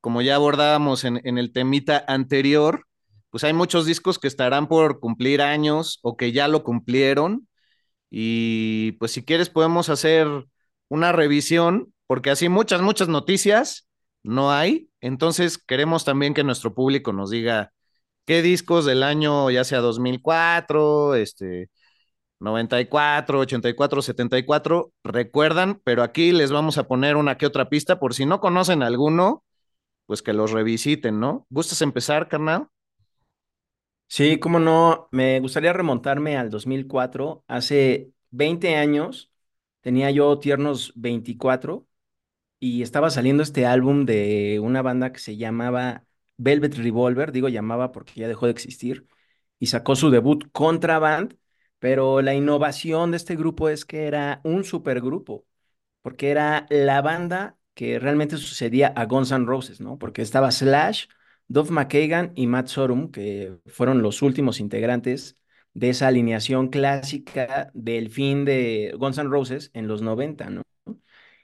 como 0.00 0.22
ya 0.22 0.36
abordábamos 0.36 1.04
en, 1.04 1.20
en 1.24 1.38
el 1.38 1.52
temita 1.52 2.04
anterior, 2.08 2.86
pues 3.30 3.44
hay 3.44 3.52
muchos 3.54 3.86
discos 3.86 4.18
que 4.18 4.28
estarán 4.28 4.68
por 4.68 5.00
cumplir 5.00 5.42
años 5.42 6.00
o 6.02 6.16
que 6.16 6.32
ya 6.32 6.48
lo 6.48 6.64
cumplieron. 6.64 7.48
Y 8.10 8.92
pues 8.94 9.12
si 9.12 9.24
quieres 9.24 9.50
podemos 9.50 9.88
hacer 9.90 10.28
una 10.88 11.12
revisión, 11.12 11.94
porque 12.06 12.30
así 12.30 12.48
muchas, 12.50 12.82
muchas 12.82 13.08
noticias 13.08 13.88
no 14.24 14.52
hay. 14.52 14.87
Entonces 15.00 15.58
queremos 15.58 16.04
también 16.04 16.34
que 16.34 16.44
nuestro 16.44 16.74
público 16.74 17.12
nos 17.12 17.30
diga 17.30 17.72
qué 18.26 18.42
discos 18.42 18.86
del 18.86 19.02
año, 19.02 19.50
ya 19.50 19.64
sea 19.64 19.80
2004, 19.80 21.14
este, 21.16 21.70
94, 22.40 23.40
84, 23.40 24.02
74, 24.02 24.92
recuerdan, 25.04 25.80
pero 25.84 26.02
aquí 26.04 26.32
les 26.32 26.52
vamos 26.52 26.78
a 26.78 26.88
poner 26.88 27.16
una 27.16 27.38
que 27.38 27.46
otra 27.46 27.68
pista 27.70 28.00
por 28.00 28.14
si 28.14 28.26
no 28.26 28.40
conocen 28.40 28.82
alguno, 28.82 29.44
pues 30.06 30.22
que 30.22 30.34
los 30.34 30.52
revisiten, 30.52 31.20
¿no? 31.20 31.46
¿Gustas 31.50 31.82
empezar, 31.82 32.28
carnal? 32.28 32.68
Sí, 34.06 34.38
cómo 34.38 34.58
no, 34.58 35.08
me 35.12 35.40
gustaría 35.40 35.72
remontarme 35.72 36.36
al 36.36 36.50
2004. 36.50 37.44
Hace 37.46 38.12
20 38.30 38.76
años, 38.76 39.30
tenía 39.82 40.10
yo 40.10 40.38
tiernos 40.38 40.92
24 40.96 41.87
y 42.60 42.82
estaba 42.82 43.10
saliendo 43.10 43.42
este 43.42 43.66
álbum 43.66 44.04
de 44.06 44.60
una 44.62 44.82
banda 44.82 45.12
que 45.12 45.20
se 45.20 45.36
llamaba 45.36 46.04
Velvet 46.36 46.74
Revolver, 46.76 47.32
digo 47.32 47.48
llamaba 47.48 47.92
porque 47.92 48.14
ya 48.20 48.28
dejó 48.28 48.46
de 48.46 48.52
existir, 48.52 49.06
y 49.58 49.66
sacó 49.66 49.96
su 49.96 50.10
debut 50.10 50.44
Contraband, 50.52 51.36
pero 51.78 52.22
la 52.22 52.34
innovación 52.34 53.10
de 53.10 53.16
este 53.18 53.36
grupo 53.36 53.68
es 53.68 53.84
que 53.84 54.06
era 54.06 54.40
un 54.44 54.64
supergrupo, 54.64 55.46
porque 56.02 56.30
era 56.30 56.66
la 56.70 57.02
banda 57.02 57.58
que 57.74 57.98
realmente 57.98 58.36
sucedía 58.36 58.88
a 58.88 59.06
Guns 59.06 59.30
N' 59.32 59.46
Roses, 59.46 59.80
¿no? 59.80 59.98
Porque 59.98 60.22
estaba 60.22 60.50
Slash, 60.50 61.06
Duff 61.48 61.70
McKagan 61.70 62.32
y 62.34 62.46
Matt 62.46 62.68
Sorum, 62.68 63.10
que 63.10 63.58
fueron 63.66 64.02
los 64.02 64.22
últimos 64.22 64.60
integrantes 64.60 65.36
de 65.74 65.90
esa 65.90 66.08
alineación 66.08 66.68
clásica 66.68 67.70
del 67.74 68.10
fin 68.10 68.44
de 68.44 68.94
Guns 68.98 69.18
N' 69.18 69.30
Roses 69.30 69.70
en 69.74 69.86
los 69.86 70.02
90, 70.02 70.50
¿no? 70.50 70.62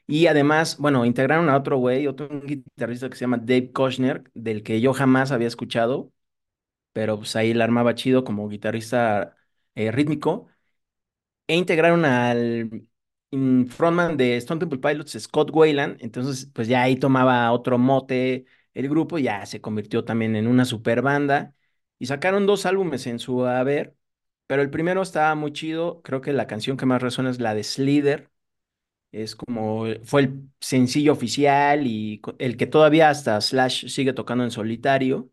Y 0.07 0.27
además, 0.27 0.77
bueno, 0.79 1.05
integraron 1.07 1.49
a 1.49 1.57
otro 1.57 1.79
güey, 1.79 2.07
otro 2.07 2.29
guitarrista 2.43 3.09
que 3.09 3.17
se 3.17 3.23
llama 3.23 3.39
Dave 3.39 3.73
Koshner, 3.73 4.25
del 4.35 4.63
que 4.63 4.81
yo 4.81 4.93
jamás 4.93 5.33
había 5.33 5.49
escuchado, 5.49 6.13
pero 6.93 7.19
pues 7.19 7.37
ahí 7.37 7.55
la 7.55 7.65
armaba 7.65 7.95
chido 7.97 8.25
como 8.25 8.49
guitarrista 8.49 9.37
eh, 9.77 9.93
rítmico. 9.93 10.49
E 11.47 11.57
integraron 11.57 12.05
al 12.05 12.87
mm, 13.31 13.67
frontman 13.67 14.17
de 14.17 14.37
Stone 14.39 14.61
Temple 14.61 14.79
Pilots, 14.79 15.13
Scott 15.21 15.51
Wayland, 15.53 15.99
entonces 16.03 16.47
pues 16.55 16.69
ya 16.69 16.83
ahí 16.83 16.97
tomaba 16.97 17.51
otro 17.53 17.77
mote 17.79 18.47
el 18.73 18.89
grupo, 18.89 19.19
ya 19.19 19.45
se 19.47 19.61
convirtió 19.61 20.05
también 20.05 20.37
en 20.37 20.47
una 20.47 20.65
super 20.65 21.03
banda. 21.03 21.55
Y 21.99 22.07
sacaron 22.07 22.47
dos 22.47 22.67
álbumes 22.67 23.07
en 23.07 23.19
su 23.19 23.45
haber, 23.47 23.95
pero 24.47 24.63
el 24.63 24.71
primero 24.71 25.03
estaba 25.03 25.35
muy 25.35 25.53
chido, 25.53 26.03
creo 26.03 26.21
que 26.21 26.33
la 26.33 26.47
canción 26.47 26.77
que 26.77 26.87
más 26.87 27.03
resuena 27.03 27.31
es 27.31 27.41
la 27.41 27.55
de 27.55 27.63
Slither 27.65 28.31
es 29.23 29.37
como, 29.37 29.85
fue 30.05 30.23
el 30.23 30.51
sencillo 30.61 31.13
oficial 31.13 31.87
y 31.87 32.21
el 32.39 32.57
que 32.57 32.67
todavía 32.67 33.11
hasta 33.11 33.41
Slash 33.41 33.89
sigue 33.89 34.13
tocando 34.13 34.45
en 34.45 34.51
solitario. 34.51 35.31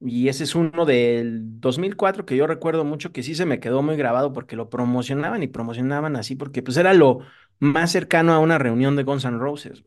Y 0.00 0.28
ese 0.28 0.44
es 0.44 0.54
uno 0.54 0.86
del 0.86 1.60
2004 1.60 2.26
que 2.26 2.36
yo 2.36 2.46
recuerdo 2.46 2.84
mucho 2.84 3.12
que 3.12 3.22
sí 3.22 3.34
se 3.34 3.46
me 3.46 3.60
quedó 3.60 3.82
muy 3.82 3.96
grabado 3.96 4.32
porque 4.32 4.56
lo 4.56 4.70
promocionaban 4.70 5.42
y 5.42 5.48
promocionaban 5.48 6.16
así 6.16 6.36
porque 6.36 6.62
pues 6.62 6.76
era 6.78 6.94
lo 6.94 7.20
más 7.60 7.92
cercano 7.92 8.34
a 8.34 8.40
una 8.40 8.58
reunión 8.58 8.96
de 8.96 9.04
Guns 9.04 9.24
N' 9.24 9.38
Roses. 9.38 9.84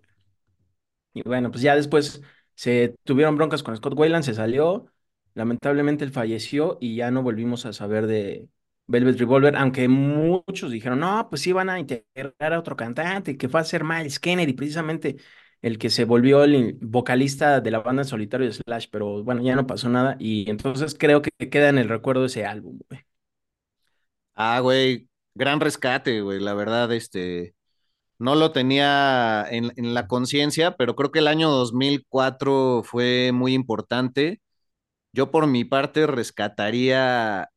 Y 1.14 1.24
bueno, 1.24 1.52
pues 1.52 1.64
ya 1.64 1.76
después 1.76 2.22
se 2.56 2.96
tuvieron 3.04 3.36
broncas 3.38 3.64
con 3.64 3.76
Scott 3.78 3.94
Weiland, 3.98 4.24
se 4.24 4.34
salió, 4.34 4.92
lamentablemente 5.34 6.04
él 6.06 6.12
falleció 6.12 6.78
y 6.82 6.96
ya 6.96 7.12
no 7.12 7.24
volvimos 7.24 7.66
a 7.66 7.74
saber 7.74 8.08
de 8.08 8.48
Velvet 8.90 9.20
Revolver, 9.20 9.56
aunque 9.56 9.88
muchos 9.88 10.72
dijeron, 10.72 11.00
no, 11.00 11.30
pues 11.30 11.42
sí 11.44 11.52
van 11.54 11.70
a 11.70 11.80
integrar 11.80 12.54
a 12.54 12.60
otro 12.60 12.76
cantante, 12.76 13.38
que 13.38 13.50
fue 13.50 13.60
a 13.62 13.64
ser 13.64 13.84
Miles 13.84 14.20
Kennedy, 14.20 14.54
precisamente 14.54 15.18
el 15.62 15.78
que 15.78 15.90
se 15.90 16.06
volvió 16.06 16.44
el 16.44 16.78
vocalista 16.82 17.62
de 17.62 17.72
la 17.72 17.80
banda 17.82 18.02
en 18.04 18.08
solitario 18.08 18.48
de 18.48 18.54
Slash, 18.54 18.88
pero 18.92 19.24
bueno, 19.24 19.44
ya 19.44 19.56
no 19.56 19.68
pasó 19.68 19.90
nada 19.90 20.16
y 20.20 20.50
entonces 20.50 20.96
creo 20.98 21.22
que 21.22 21.32
queda 21.50 21.70
en 21.70 21.78
el 21.78 21.90
recuerdo 21.90 22.26
ese 22.26 22.46
álbum, 22.46 22.80
güey. 22.90 23.02
Ah, 24.36 24.60
güey, 24.62 25.10
gran 25.36 25.60
rescate, 25.60 26.22
güey, 26.22 26.40
la 26.40 26.54
verdad, 26.54 26.92
este, 26.94 27.56
no 28.20 28.36
lo 28.36 28.52
tenía 28.54 29.46
en, 29.50 29.72
en 29.78 29.94
la 29.94 30.08
conciencia, 30.08 30.78
pero 30.78 30.96
creo 30.96 31.12
que 31.12 31.20
el 31.20 31.28
año 31.28 31.50
2004 31.52 32.84
fue 32.86 33.32
muy 33.34 33.54
importante. 33.54 34.42
Yo 35.14 35.32
por 35.32 35.48
mi 35.48 35.66
parte 35.66 36.08
rescataría 36.08 37.50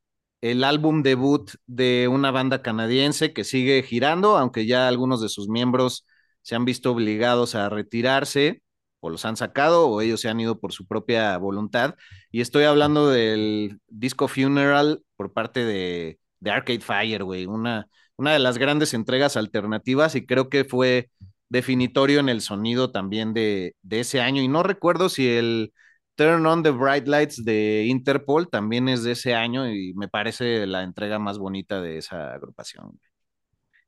el 0.43 0.65
álbum 0.65 1.03
debut 1.03 1.51
de 1.67 2.09
una 2.09 2.29
banda 2.31 2.61
canadiense 2.61 3.31
que 3.31 3.45
sigue 3.45 3.81
girando, 3.81 4.37
aunque 4.37 4.65
ya 4.65 4.89
algunos 4.89 5.21
de 5.21 5.29
sus 5.29 5.47
miembros 5.47 6.05
se 6.41 6.55
han 6.55 6.65
visto 6.65 6.91
obligados 6.91 7.55
a 7.55 7.69
retirarse 7.69 8.61
o 8.99 9.09
los 9.09 9.23
han 9.23 9.37
sacado 9.37 9.87
o 9.87 10.01
ellos 10.01 10.19
se 10.19 10.27
han 10.27 10.41
ido 10.41 10.59
por 10.59 10.73
su 10.73 10.85
propia 10.85 11.37
voluntad. 11.37 11.95
Y 12.29 12.41
estoy 12.41 12.65
hablando 12.65 13.09
del 13.09 13.79
disco 13.87 14.27
Funeral 14.27 15.01
por 15.15 15.31
parte 15.31 15.63
de, 15.63 16.19
de 16.41 16.51
Arcade 16.51 16.81
Fire, 16.81 17.23
güey, 17.23 17.45
una, 17.45 17.87
una 18.17 18.33
de 18.33 18.39
las 18.39 18.57
grandes 18.57 18.93
entregas 18.93 19.37
alternativas 19.37 20.13
y 20.15 20.25
creo 20.25 20.49
que 20.49 20.65
fue 20.65 21.09
definitorio 21.47 22.19
en 22.19 22.27
el 22.27 22.41
sonido 22.41 22.91
también 22.91 23.33
de, 23.33 23.77
de 23.81 24.01
ese 24.01 24.19
año. 24.19 24.41
Y 24.41 24.49
no 24.49 24.61
recuerdo 24.61 25.07
si 25.07 25.25
el 25.29 25.71
Turn 26.15 26.45
on 26.45 26.61
the 26.63 26.71
Bright 26.71 27.07
Lights 27.07 27.43
de 27.43 27.85
Interpol 27.87 28.49
también 28.49 28.87
es 28.87 29.03
de 29.03 29.13
ese 29.13 29.33
año 29.33 29.67
y 29.69 29.93
me 29.95 30.07
parece 30.07 30.67
la 30.67 30.83
entrega 30.83 31.17
más 31.19 31.39
bonita 31.39 31.81
de 31.81 31.97
esa 31.97 32.33
agrupación. 32.33 32.99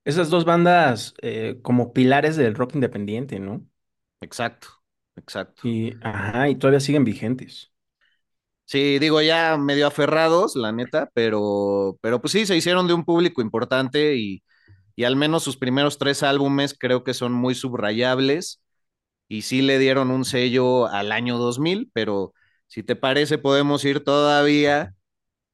Esas 0.04 0.30
dos 0.30 0.46
bandas 0.46 1.14
eh, 1.22 1.60
como 1.62 1.94
pilares 1.94 2.36
del 2.36 2.56
rock 2.56 2.76
independiente, 2.76 3.40
¿no? 3.40 3.66
Exacto, 4.22 4.68
exacto. 5.16 5.64
Y, 5.64 5.94
ajá, 6.02 6.50
y 6.50 6.56
todavía 6.56 6.80
siguen 6.80 7.04
vigentes. 7.04 7.74
Sí, 8.66 8.98
digo, 9.00 9.22
ya 9.22 9.58
medio 9.58 9.86
aferrados, 9.88 10.56
la 10.56 10.72
neta, 10.72 11.10
pero, 11.14 11.98
pero 12.02 12.20
pues 12.20 12.32
sí, 12.32 12.46
se 12.48 12.56
hicieron 12.58 12.88
de 12.88 12.94
un 12.96 13.06
público 13.06 13.42
importante 13.42 14.16
y, 14.16 14.44
y 14.96 15.04
al 15.04 15.16
menos 15.16 15.44
sus 15.44 15.58
primeros 15.58 16.00
tres 16.00 16.24
álbumes 16.24 16.76
creo 16.78 17.04
que 17.04 17.14
son 17.14 17.34
muy 17.34 17.56
subrayables 17.56 18.64
y 19.28 19.44
sí 19.44 19.62
le 19.62 19.80
dieron 19.80 20.12
un 20.12 20.26
sello 20.26 20.88
al 20.88 21.12
año 21.12 21.38
2000, 21.38 21.90
pero 21.94 22.34
si 22.68 22.84
te 22.84 22.96
parece 22.96 23.38
podemos 23.38 23.84
ir 23.86 24.04
todavía 24.04 24.96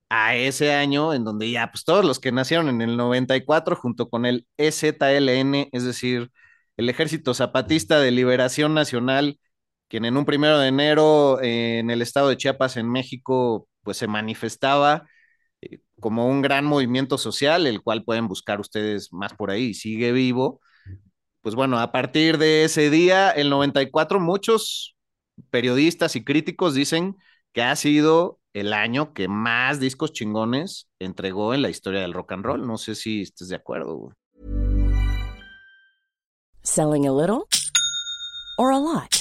a 0.09 0.35
ese 0.35 0.73
año 0.73 1.13
en 1.13 1.23
donde 1.23 1.51
ya 1.51 1.71
pues 1.71 1.85
todos 1.85 2.05
los 2.05 2.19
que 2.19 2.31
nacieron 2.31 2.69
en 2.69 2.81
el 2.81 2.97
94 2.97 3.75
junto 3.77 4.09
con 4.09 4.25
el 4.25 4.47
EZLN, 4.57 5.69
es 5.71 5.83
decir, 5.85 6.31
el 6.77 6.89
Ejército 6.89 7.33
Zapatista 7.33 7.99
de 7.99 8.11
Liberación 8.11 8.73
Nacional, 8.73 9.39
quien 9.87 10.05
en 10.05 10.17
un 10.17 10.25
primero 10.25 10.59
de 10.59 10.67
enero 10.67 11.41
en 11.41 11.89
el 11.91 12.01
estado 12.01 12.29
de 12.29 12.37
Chiapas, 12.37 12.77
en 12.77 12.89
México, 12.91 13.67
pues 13.83 13.97
se 13.97 14.07
manifestaba 14.07 15.07
eh, 15.61 15.79
como 15.99 16.27
un 16.27 16.41
gran 16.41 16.65
movimiento 16.65 17.17
social, 17.17 17.67
el 17.67 17.81
cual 17.81 18.03
pueden 18.03 18.27
buscar 18.27 18.59
ustedes 18.59 19.13
más 19.13 19.33
por 19.33 19.51
ahí, 19.51 19.73
sigue 19.73 20.11
vivo 20.11 20.61
pues 21.41 21.55
bueno, 21.55 21.79
a 21.79 21.91
partir 21.91 22.37
de 22.37 22.63
ese 22.63 22.89
día, 22.89 23.31
el 23.31 23.49
94, 23.49 24.19
muchos 24.19 24.95
periodistas 25.49 26.15
y 26.15 26.23
críticos 26.23 26.75
dicen 26.75 27.17
que 27.51 27.63
ha 27.63 27.75
sido 27.75 28.39
el 28.53 28.73
año 28.73 29.13
que 29.13 29.27
más 29.27 29.79
discos 29.79 30.13
chingones 30.13 30.87
entregó 30.99 31.53
en 31.53 31.63
la 31.63 31.69
historia 31.69 32.01
del 32.01 32.13
rock 32.13 32.33
and 32.33 32.45
roll. 32.45 32.67
No 32.67 32.77
sé 32.77 32.95
si 32.95 33.23
estés 33.23 33.49
de 33.49 33.55
acuerdo. 33.55 34.13
Selling 36.63 37.07
a 37.07 37.11
little 37.11 37.47
or 38.57 38.71
a 38.71 38.79
lot. 38.79 39.20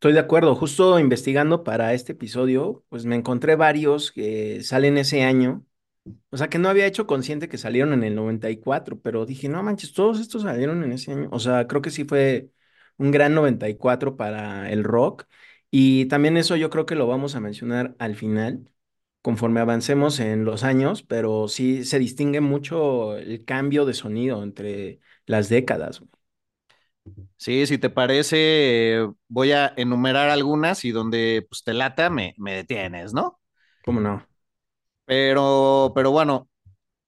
Estoy 0.00 0.14
de 0.14 0.20
acuerdo. 0.20 0.54
Justo 0.56 0.98
investigando 0.98 1.62
para 1.62 1.92
este 1.92 2.12
episodio, 2.12 2.84
pues 2.88 3.04
me 3.04 3.16
encontré 3.16 3.54
varios 3.54 4.10
que 4.12 4.62
salen 4.62 4.96
ese 4.96 5.22
año. 5.24 5.66
O 6.30 6.36
sea, 6.38 6.48
que 6.48 6.58
no 6.58 6.68
había 6.70 6.86
hecho 6.86 7.06
consciente 7.06 7.48
que 7.48 7.58
salieron 7.58 7.92
en 7.94 8.04
el 8.04 8.14
94, 8.16 9.00
pero 9.00 9.26
dije, 9.26 9.48
no 9.48 9.62
manches, 9.62 9.92
todos 9.94 10.20
estos 10.20 10.42
salieron 10.42 10.84
en 10.84 10.92
ese 10.92 11.12
año. 11.12 11.28
O 11.32 11.40
sea, 11.40 11.66
creo 11.68 11.82
que 11.82 11.90
sí 11.90 12.04
fue 12.04 12.50
un 12.98 13.10
gran 13.12 13.34
94 13.34 14.16
para 14.16 14.70
el 14.72 14.84
rock. 14.84 15.26
Y 15.70 16.06
también 16.06 16.36
eso 16.38 16.56
yo 16.56 16.70
creo 16.70 16.86
que 16.86 16.96
lo 16.96 17.06
vamos 17.06 17.36
a 17.36 17.40
mencionar 17.40 17.96
al 17.98 18.16
final, 18.16 18.72
conforme 19.22 19.60
avancemos 19.60 20.20
en 20.20 20.44
los 20.44 20.64
años, 20.64 21.02
pero 21.04 21.48
sí 21.48 21.84
se 21.84 21.98
distingue 22.00 22.40
mucho 22.40 23.16
el 23.18 23.44
cambio 23.44 23.86
de 23.86 23.94
sonido 23.94 24.42
entre 24.44 25.00
las 25.26 25.48
décadas. 25.50 26.00
güey. 26.00 26.10
Sí, 27.36 27.66
si 27.66 27.78
te 27.78 27.88
parece, 27.90 29.06
voy 29.28 29.52
a 29.52 29.72
enumerar 29.76 30.28
algunas 30.30 30.84
y 30.84 30.90
donde 30.92 31.46
pues, 31.48 31.62
te 31.64 31.72
lata, 31.74 32.10
me, 32.10 32.34
me 32.36 32.54
detienes, 32.54 33.14
¿no? 33.14 33.38
¿Cómo 33.84 34.00
no? 34.00 34.26
Pero, 35.04 35.92
pero 35.94 36.10
bueno, 36.12 36.48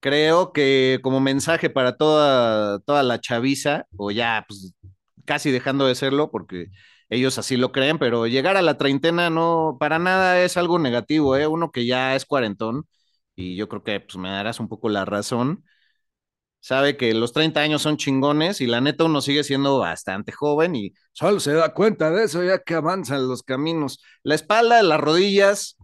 creo 0.01 0.53
que 0.53 0.99
como 1.03 1.19
mensaje 1.21 1.69
para 1.69 1.97
toda, 1.97 2.79
toda 2.81 3.03
la 3.03 3.21
chaviza, 3.21 3.87
o 3.97 4.11
ya 4.11 4.45
pues 4.47 4.73
casi 5.25 5.51
dejando 5.51 5.87
de 5.87 5.95
serlo, 5.95 6.31
porque 6.31 6.67
ellos 7.09 7.37
así 7.39 7.57
lo 7.57 7.71
creen, 7.71 7.99
pero 7.99 8.27
llegar 8.27 8.57
a 8.57 8.61
la 8.63 8.77
treintena 8.77 9.29
no, 9.29 9.77
para 9.79 9.99
nada 9.99 10.41
es 10.43 10.57
algo 10.57 10.79
negativo, 10.79 11.37
¿eh? 11.37 11.47
Uno 11.47 11.71
que 11.71 11.85
ya 11.87 12.15
es 12.15 12.25
cuarentón, 12.25 12.87
y 13.35 13.55
yo 13.57 13.69
creo 13.69 13.83
que 13.83 13.99
pues 14.01 14.17
me 14.17 14.29
darás 14.29 14.59
un 14.59 14.69
poco 14.69 14.89
la 14.89 15.05
razón, 15.05 15.65
sabe 16.63 16.95
que 16.95 17.13
los 17.13 17.33
30 17.33 17.59
años 17.59 17.81
son 17.81 17.97
chingones 17.97 18.61
y 18.61 18.67
la 18.67 18.79
neta 18.81 19.03
uno 19.03 19.21
sigue 19.21 19.43
siendo 19.43 19.79
bastante 19.79 20.31
joven 20.31 20.75
y 20.75 20.93
solo 21.11 21.39
se 21.39 21.53
da 21.53 21.73
cuenta 21.73 22.09
de 22.09 22.23
eso 22.23 22.41
ya 22.43 22.59
que 22.59 22.73
avanzan 22.73 23.27
los 23.27 23.43
caminos. 23.43 24.01
La 24.23 24.33
espalda, 24.33 24.81
las 24.81 24.99
rodillas, 24.99 25.75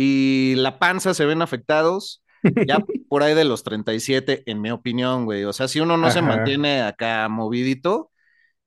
y 0.00 0.54
la 0.54 0.78
panza 0.78 1.12
se 1.12 1.26
ven 1.26 1.42
afectados 1.42 2.22
ya 2.68 2.78
por 3.08 3.24
ahí 3.24 3.34
de 3.34 3.44
los 3.44 3.64
37, 3.64 4.44
en 4.46 4.60
mi 4.60 4.70
opinión, 4.70 5.24
güey. 5.24 5.42
O 5.42 5.52
sea, 5.52 5.66
si 5.66 5.80
uno 5.80 5.96
no 5.96 6.12
se 6.12 6.22
mantiene 6.22 6.82
acá 6.82 7.28
movidito, 7.28 8.12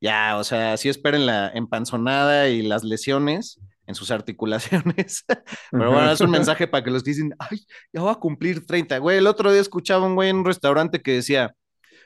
ya, 0.01 0.38
o 0.38 0.43
sea, 0.43 0.75
sí 0.75 0.89
esperen 0.89 1.25
la 1.25 1.49
empanzonada 1.53 2.49
y 2.49 2.63
las 2.63 2.84
lesiones 2.84 3.62
en 3.88 3.95
sus 3.95 4.12
articulaciones. 4.12 5.23
Pero 5.71 5.93
bueno, 5.93 6.12
es 6.12 6.19
un 6.19 6.31
mensaje 6.31 6.67
para 6.67 6.84
que 6.84 6.91
los 6.91 7.01
que 7.01 7.12
dicen, 7.12 7.34
ay, 7.39 7.65
ya 7.93 8.01
va 8.01 8.12
a 8.12 8.19
cumplir 8.19 8.65
30. 8.65 8.97
Güey, 8.97 9.19
el 9.19 9.27
otro 9.27 9.53
día 9.53 9.62
escuchaba 9.62 10.05
un 10.05 10.15
güey 10.15 10.31
en 10.31 10.38
un 10.38 10.45
restaurante 10.45 11.01
que 11.01 11.13
decía, 11.13 11.55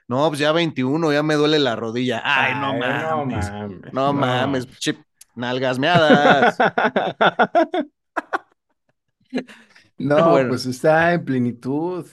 no, 0.08 0.28
pues 0.28 0.40
ya 0.40 0.52
21, 0.52 1.12
ya 1.12 1.24
me 1.24 1.36
duele 1.36 1.60
la 1.60 1.76
rodilla. 1.76 2.22
Ay, 2.24 2.54
no 2.56 2.72
Ay, 2.72 2.80
no 2.80 3.26
mames. 3.26 3.52
mames, 3.52 3.94
No 3.94 4.14
mames, 4.14 4.68
chip, 4.80 4.98
nalgas 5.36 5.80
meadas. 5.80 6.58
No, 9.98 10.32
Bueno. 10.32 10.50
pues 10.50 10.66
está 10.66 11.14
en 11.14 11.24
plenitud. 11.24 12.06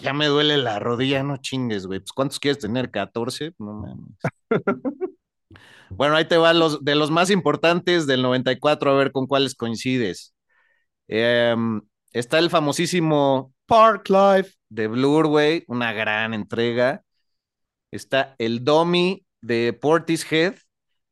Ya 0.00 0.12
me 0.12 0.26
duele 0.26 0.56
la 0.56 0.78
rodilla, 0.78 1.22
no 1.22 1.36
chingues, 1.36 1.86
güey. 1.86 2.00
Pues 2.00 2.12
¿cuántos 2.12 2.40
quieres 2.40 2.58
tener? 2.58 2.90
¿14? 2.90 3.54
No 3.58 3.72
mames. 3.74 4.16
Bueno, 5.90 6.16
ahí 6.16 6.26
te 6.26 6.36
va 6.36 6.52
los 6.52 6.84
de 6.84 6.94
los 6.94 7.10
más 7.10 7.30
importantes 7.30 8.06
del 8.06 8.20
94, 8.20 8.90
a 8.90 8.94
ver 8.94 9.10
con 9.10 9.26
cuáles 9.26 9.54
coincides. 9.54 10.34
Em, 11.06 11.80
está 12.12 12.38
el 12.38 12.50
famosísimo 12.50 13.54
Park 13.64 14.10
Life 14.10 14.52
de 14.68 14.86
Blur, 14.86 15.28
güey, 15.28 15.64
una 15.66 15.94
gran 15.94 16.34
entrega. 16.34 17.02
Está 17.90 18.34
el 18.38 18.64
Domi 18.64 19.24
de 19.40 19.72
Portishead, 19.72 20.54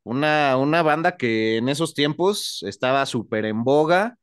una, 0.03 0.57
una 0.57 0.81
banda 0.83 1.17
que 1.17 1.57
en 1.57 1.69
esos 1.69 1.93
tiempos 1.93 2.63
estaba 2.67 3.05
súper 3.05 3.45
en 3.45 3.63
boga 3.63 4.17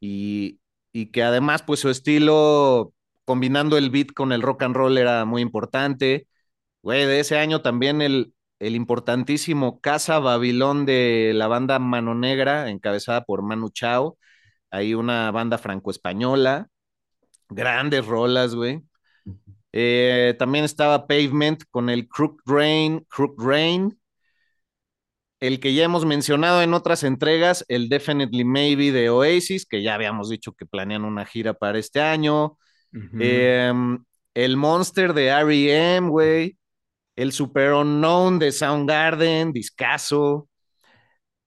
y, 0.00 0.60
y 0.92 1.06
que 1.12 1.22
además, 1.22 1.62
pues 1.62 1.80
su 1.80 1.90
estilo, 1.90 2.92
combinando 3.24 3.76
el 3.78 3.90
beat 3.90 4.12
con 4.14 4.32
el 4.32 4.42
rock 4.42 4.62
and 4.64 4.76
roll, 4.76 4.98
era 4.98 5.24
muy 5.24 5.42
importante. 5.42 6.26
Güey, 6.82 7.06
de 7.06 7.20
ese 7.20 7.38
año 7.38 7.62
también 7.62 8.02
el, 8.02 8.34
el 8.60 8.74
importantísimo 8.76 9.80
Casa 9.80 10.18
Babilón 10.20 10.86
de 10.86 11.32
la 11.34 11.48
banda 11.48 11.78
Mano 11.78 12.14
Negra, 12.14 12.70
encabezada 12.70 13.24
por 13.24 13.42
Manu 13.42 13.70
Chao. 13.70 14.18
Hay 14.70 14.94
una 14.94 15.30
banda 15.32 15.58
franco-española. 15.58 16.68
Grandes 17.50 18.06
rolas, 18.06 18.54
güey. 18.54 18.82
Eh, 19.80 20.34
también 20.40 20.64
estaba 20.64 21.06
Pavement 21.06 21.62
con 21.70 21.88
el 21.88 22.08
Crook 22.08 22.42
Rain, 22.46 23.06
Crook 23.08 23.40
Rain. 23.40 23.96
El 25.38 25.60
que 25.60 25.72
ya 25.72 25.84
hemos 25.84 26.04
mencionado 26.04 26.62
en 26.62 26.74
otras 26.74 27.04
entregas, 27.04 27.64
el 27.68 27.88
Definitely 27.88 28.42
Maybe 28.42 28.90
de 28.90 29.08
Oasis, 29.08 29.66
que 29.66 29.84
ya 29.84 29.94
habíamos 29.94 30.30
dicho 30.30 30.52
que 30.52 30.66
planean 30.66 31.04
una 31.04 31.24
gira 31.24 31.54
para 31.54 31.78
este 31.78 32.00
año. 32.00 32.58
Eh, 33.20 33.72
el 34.34 34.56
Monster 34.56 35.14
de 35.14 35.26
R.E.M., 35.26 36.08
güey. 36.08 36.58
El 37.14 37.30
Super 37.30 37.72
Unknown 37.74 38.40
de 38.40 38.50
Soundgarden, 38.50 39.52
discaso. 39.52 40.48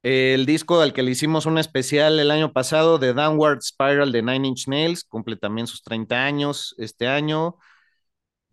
El 0.04 0.46
disco 0.46 0.80
al 0.80 0.94
que 0.94 1.04
le 1.04 1.12
hicimos 1.12 1.46
un 1.46 1.58
especial 1.58 2.18
el 2.18 2.32
año 2.32 2.54
pasado, 2.54 2.98
de 2.98 3.12
Downward 3.12 3.62
Spiral 3.62 4.14
de 4.14 4.22
Nine 4.22 4.48
Inch 4.48 4.70
Nails, 4.70 5.04
cumple 5.04 5.36
también 5.36 5.68
sus 5.68 5.84
30 5.84 6.24
años 6.24 6.74
este 6.78 7.10
año. 7.10 7.58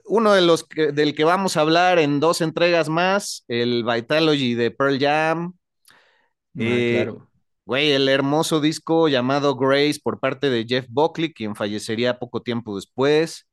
Uno 0.09 0.33
de 0.33 0.42
los 0.42 0.64
que, 0.64 0.92
del 0.92 1.14
que 1.14 1.25
vamos 1.25 1.57
a 1.57 1.61
hablar 1.62 1.99
en 1.99 2.21
dos 2.21 2.40
entregas 2.40 2.88
más, 2.88 3.44
el 3.49 3.85
Vitalogy 3.85 4.55
de 4.55 4.71
Pearl 4.71 4.99
Jam. 4.99 5.55
Ah, 6.59 6.61
Eh, 6.64 7.05
claro. 7.05 7.29
Güey, 7.64 7.92
el 7.92 8.09
hermoso 8.09 8.61
disco 8.61 9.09
llamado 9.09 9.55
Grace 9.57 10.01
por 10.03 10.18
parte 10.21 10.49
de 10.51 10.64
Jeff 10.66 10.87
Buckley, 10.88 11.33
quien 11.35 11.55
fallecería 11.55 12.18
poco 12.18 12.42
tiempo 12.42 12.75
después. 12.77 13.47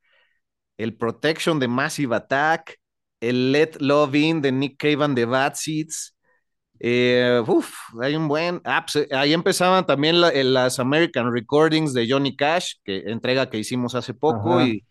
El 0.78 0.96
Protection 0.96 1.58
de 1.60 1.68
Massive 1.68 2.16
Attack. 2.16 2.76
El 3.20 3.52
Let 3.52 3.72
Love 3.80 4.14
In 4.16 4.42
de 4.42 4.52
Nick 4.52 4.78
Cave 4.78 5.04
and 5.04 5.16
the 5.16 5.24
Bad 5.26 5.54
Seeds. 5.54 6.16
Eh, 6.80 7.42
uf, 7.46 7.74
hay 8.02 8.16
un 8.16 8.28
buen. 8.28 8.60
Ah, 8.64 8.84
pues, 8.90 9.08
ahí 9.12 9.32
empezaban 9.32 9.86
también 9.86 10.20
la- 10.20 10.32
las 10.32 10.78
American 10.78 11.32
Recordings 11.32 11.94
de 11.94 12.06
Johnny 12.08 12.36
Cash, 12.36 12.74
que 12.84 12.98
entrega 13.06 13.48
que 13.50 13.58
hicimos 13.58 13.94
hace 13.94 14.14
poco 14.14 14.58
Ajá. 14.58 14.66
y 14.66 14.84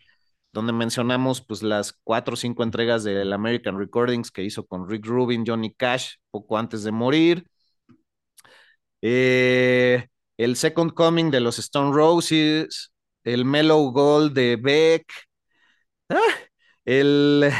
donde 0.56 0.72
mencionamos 0.72 1.42
pues 1.42 1.62
las 1.62 1.92
cuatro 2.02 2.32
o 2.32 2.36
cinco 2.36 2.62
entregas 2.62 3.04
del 3.04 3.30
American 3.34 3.78
Recordings 3.78 4.30
que 4.30 4.42
hizo 4.42 4.64
con 4.66 4.88
Rick 4.88 5.04
Rubin, 5.04 5.44
Johnny 5.46 5.74
Cash, 5.74 6.14
poco 6.30 6.56
antes 6.56 6.82
de 6.82 6.92
morir. 6.92 7.46
Eh, 9.02 10.06
el 10.38 10.56
Second 10.56 10.94
Coming 10.94 11.30
de 11.30 11.40
los 11.40 11.58
Stone 11.58 11.94
Roses, 11.94 12.90
el 13.24 13.44
Mellow 13.44 13.92
Gold 13.92 14.32
de 14.32 14.56
Beck, 14.56 15.04
ah, 16.08 16.16
el, 16.86 17.52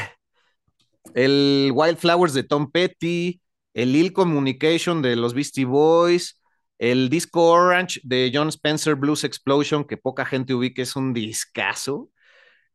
el 1.13 1.71
Wildflowers 1.75 2.33
de 2.33 2.43
Tom 2.45 2.71
Petty, 2.71 3.39
el 3.75 3.95
Ill 3.95 4.11
Communication 4.11 5.03
de 5.03 5.15
los 5.15 5.35
Beastie 5.35 5.65
Boys, 5.65 6.41
el 6.79 7.09
disco 7.09 7.43
Orange 7.51 8.01
de 8.03 8.31
John 8.33 8.49
Spencer 8.49 8.95
Blues 8.95 9.23
Explosion, 9.23 9.85
que 9.85 9.97
poca 9.97 10.25
gente 10.25 10.55
ubica, 10.55 10.81
es 10.81 10.95
un 10.95 11.13
discazo. 11.13 12.09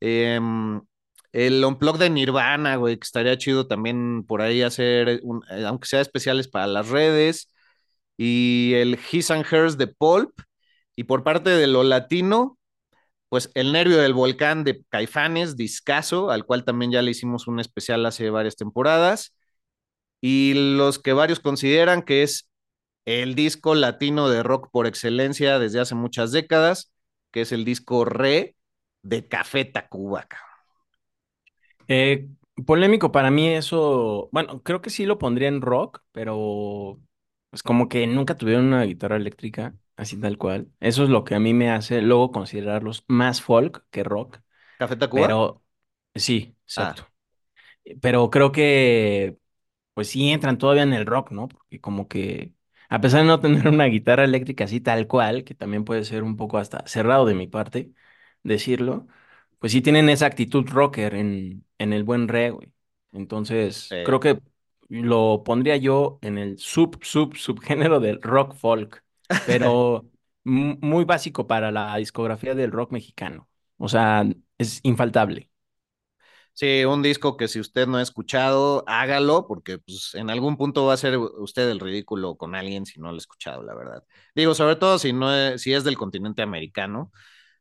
Em, 0.05 0.83
el 1.33 1.65
Unplug 1.65 1.99
de 1.99 2.11
Nirvana, 2.11 2.77
güey, 2.77 2.97
que 2.99 3.05
estaría 3.05 3.39
chido 3.39 3.67
también 3.69 4.25
por 4.27 4.43
ahí 4.43 4.63
hacer, 4.63 5.21
un- 5.23 5.43
eh, 5.51 5.65
aunque 5.67 5.87
sea 5.89 6.01
especiales 6.01 6.49
para 6.49 6.67
las 6.67 6.89
redes. 6.89 7.49
Y 8.17 8.75
el 8.77 8.99
His 9.13 9.31
and 9.31 9.47
Hers 9.51 9.79
de 9.79 9.89
Pulp. 9.89 10.33
Y 10.97 11.05
por 11.05 11.25
parte 11.25 11.51
de 11.51 11.67
lo 11.69 11.85
latino, 11.85 12.59
pues 13.29 13.51
el 13.55 13.73
Nervio 13.73 13.99
del 13.99 14.15
Volcán 14.15 14.65
de 14.65 14.85
Caifanes, 14.91 15.57
discaso, 15.57 16.31
al 16.31 16.47
cual 16.47 16.65
también 16.65 16.93
ya 16.93 17.03
le 17.03 17.13
hicimos 17.13 17.49
un 17.49 17.61
especial 17.61 18.07
hace 18.07 18.31
varias 18.31 18.57
temporadas. 18.57 19.35
Y 20.21 20.55
los 20.77 20.99
que 20.99 21.13
varios 21.13 21.41
consideran 21.41 22.03
que 22.03 22.23
es 22.23 22.49
el 23.07 23.35
disco 23.35 23.75
latino 23.77 24.29
de 24.31 24.43
rock 24.43 24.71
por 24.73 24.87
excelencia 24.87 25.59
desde 25.59 25.81
hace 25.81 25.95
muchas 25.97 26.33
décadas, 26.33 26.93
que 27.33 27.43
es 27.43 27.53
el 27.53 27.65
disco 27.65 28.05
Re 28.05 28.57
de 29.03 29.27
Café 29.29 29.65
Tacuba. 29.67 30.25
cabrón. 30.29 30.49
Eh, 31.89 32.29
polémico 32.67 33.13
para 33.13 33.31
mí 33.31 33.49
eso, 33.49 34.29
bueno, 34.33 34.63
creo 34.63 34.81
que 34.83 34.91
sí 34.91 35.07
lo 35.07 35.19
pondría 35.19 35.49
en 35.49 35.61
rock, 35.61 36.03
pero 36.13 37.01
pues 37.51 37.63
como 37.63 37.89
que 37.89 38.07
nunca 38.07 38.37
tuvieron 38.37 38.67
una 38.67 38.85
guitarra 38.85 39.17
eléctrica, 39.17 39.75
así 39.97 40.19
tal 40.21 40.39
cual. 40.39 40.71
Eso 40.81 41.05
es 41.05 41.11
lo 41.11 41.25
que 41.25 41.35
a 41.35 41.41
mí 41.41 41.55
me 41.55 41.71
hace 41.71 42.01
luego 42.03 42.31
considerarlos 42.33 43.05
más 43.09 43.43
folk 43.43 43.85
que 43.91 44.05
rock, 44.05 44.41
¿Café 44.79 44.97
Tacuba? 44.97 45.31
pero 45.31 45.65
sí, 46.15 46.57
Ah. 46.77 46.95
exacto. 46.95 47.13
Pero 48.01 48.31
creo 48.31 48.53
que 48.53 49.39
pues 49.95 50.09
sí 50.11 50.31
entran 50.31 50.59
todavía 50.59 50.83
en 50.85 50.93
el 50.95 51.07
rock, 51.07 51.33
¿no? 51.33 51.49
Porque 51.49 51.81
como 51.81 52.09
que 52.09 52.55
a 52.89 53.01
pesar 53.01 53.23
de 53.23 53.27
no 53.29 53.41
tener 53.41 53.69
una 53.69 53.87
guitarra 53.87 54.25
eléctrica 54.25 54.65
así 54.65 54.81
tal 54.81 55.07
cual, 55.09 55.45
que 55.45 55.55
también 55.55 55.85
puede 55.85 56.05
ser 56.05 56.23
un 56.25 56.37
poco 56.37 56.59
hasta 56.59 56.87
cerrado 56.87 57.27
de 57.27 57.35
mi 57.35 57.47
parte 57.49 57.93
decirlo, 58.43 59.07
pues 59.59 59.73
sí 59.73 59.83
tienen 59.83 60.09
esa 60.09 60.27
actitud 60.27 60.67
rocker 60.69 61.15
en, 61.15 61.65
en 61.79 61.93
el 61.93 62.05
buen 62.05 62.29
re, 62.29 62.51
güey. 62.51 62.73
Entonces, 63.13 63.99
creo 64.03 64.21
que 64.21 64.41
lo 64.89 65.43
pondría 65.45 65.77
yo 65.77 66.19
en 66.23 66.39
el 66.39 66.59
sub, 66.59 66.99
sub, 67.05 67.37
subgénero 67.37 68.01
del 68.01 68.21
rock 68.23 68.55
folk, 68.55 69.05
pero 69.45 70.09
mu- 70.45 70.77
muy 70.81 71.05
básico 71.05 71.47
para 71.47 71.71
la 71.71 71.97
discografía 71.97 72.55
del 72.55 72.73
rock 72.73 72.93
mexicano. 72.93 73.49
O 73.79 73.89
sea, 73.89 74.25
es 74.59 74.81
infaltable. 74.85 75.51
Sí, 76.55 76.85
un 76.85 77.03
disco 77.03 77.37
que 77.37 77.49
si 77.49 77.61
usted 77.61 77.87
no 77.87 77.97
ha 77.97 78.03
escuchado, 78.03 78.85
hágalo, 78.87 79.47
porque 79.47 79.79
pues 79.79 80.15
en 80.15 80.29
algún 80.31 80.57
punto 80.57 80.85
va 80.87 80.95
a 80.95 80.97
ser 80.99 81.17
usted 81.19 81.69
el 81.71 81.81
ridículo 81.81 82.37
con 82.37 82.55
alguien 82.55 82.85
si 82.85 83.01
no 83.01 83.09
lo 83.09 83.15
ha 83.15 83.19
escuchado, 83.19 83.63
la 83.63 83.75
verdad. 83.75 84.05
Digo, 84.35 84.55
sobre 84.55 84.77
todo 84.77 84.99
si 84.99 85.13
no 85.13 85.35
es, 85.35 85.63
si 85.63 85.73
es 85.73 85.85
del 85.85 85.97
continente 85.97 86.43
americano. 86.43 87.11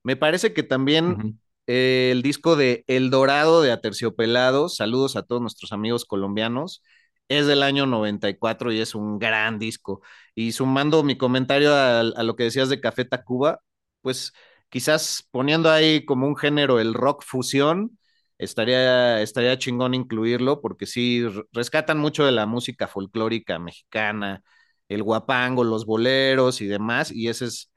Me 0.04 0.16
parece 0.16 0.54
que 0.54 0.64
también 0.64 1.24
eh, 1.68 2.10
el 2.12 2.22
disco 2.24 2.56
de 2.56 2.84
El 2.88 3.10
Dorado 3.12 3.62
de 3.62 3.72
Aterciopelado, 3.72 4.70
saludos 4.70 5.16
a 5.16 5.24
todos 5.24 5.42
nuestros 5.42 5.72
amigos 5.72 6.06
colombianos, 6.06 6.84
es 7.30 7.48
del 7.48 7.64
año 7.64 7.86
94 7.86 8.72
y 8.74 8.80
es 8.82 8.96
un 8.96 9.20
gran 9.20 9.60
disco. 9.60 10.02
Y 10.36 10.52
sumando 10.54 11.04
mi 11.04 11.18
comentario 11.18 11.74
a, 11.74 12.00
a 12.02 12.24
lo 12.24 12.36
que 12.36 12.44
decías 12.46 12.70
de 12.70 12.82
Café 12.82 13.06
Tacuba, 13.06 13.62
pues 14.02 14.34
quizás 14.70 15.28
poniendo 15.32 15.70
ahí 15.72 16.04
como 16.06 16.28
un 16.28 16.36
género 16.36 16.80
el 16.80 16.94
rock 16.94 17.24
fusión, 17.24 17.98
estaría, 18.38 19.22
estaría 19.22 19.58
chingón 19.58 19.94
incluirlo 19.94 20.62
porque 20.62 20.86
sí 20.88 21.24
rescatan 21.54 21.98
mucho 22.00 22.26
de 22.26 22.32
la 22.32 22.46
música 22.48 22.88
folclórica 22.88 23.60
mexicana, 23.60 24.44
el 24.90 25.04
guapango, 25.04 25.64
los 25.64 25.86
boleros 25.86 26.60
y 26.62 26.68
demás, 26.68 27.12
y 27.12 27.30
esa 27.30 27.46
es 27.46 27.71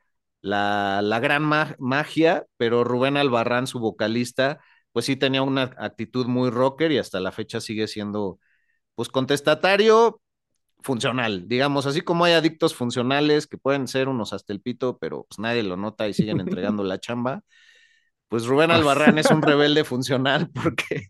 la, 0.45 1.01
la 1.03 1.21
gran 1.21 1.45
ma- 1.45 1.77
magia, 1.81 2.47
pero 2.59 2.85
Rubén 2.85 3.17
Albarrán, 3.19 3.67
su 3.69 3.81
vocalista, 3.81 4.61
pues 4.93 5.07
sí 5.07 5.17
tenía 5.17 5.43
una 5.43 5.65
actitud 5.79 6.27
muy 6.27 6.51
rocker 6.51 6.93
y 6.93 6.99
hasta 6.99 7.21
la 7.21 7.33
fecha 7.33 7.61
sigue 7.61 7.89
siendo, 7.89 8.41
pues 8.97 9.09
contestatario, 9.11 10.21
funcional, 10.83 11.49
digamos, 11.49 11.87
así 11.87 12.03
como 12.03 12.25
hay 12.27 12.35
adictos 12.35 12.75
funcionales 12.75 13.47
que 13.47 13.59
pueden 13.59 13.89
ser 13.89 14.09
unos 14.09 14.33
hasta 14.35 14.53
el 14.53 14.61
pito, 14.63 14.99
pero 14.99 15.25
pues 15.29 15.39
nadie 15.39 15.63
lo 15.65 15.77
nota 15.77 16.09
y 16.09 16.15
siguen 16.15 16.41
entregando 16.41 16.85
la 16.85 17.01
chamba. 17.01 17.43
Pues 18.29 18.47
Rubén 18.47 18.71
Albarrán 18.71 19.19
es 19.19 19.31
un 19.31 19.43
rebelde 19.43 19.85
funcional 19.85 20.51
porque, 20.53 21.09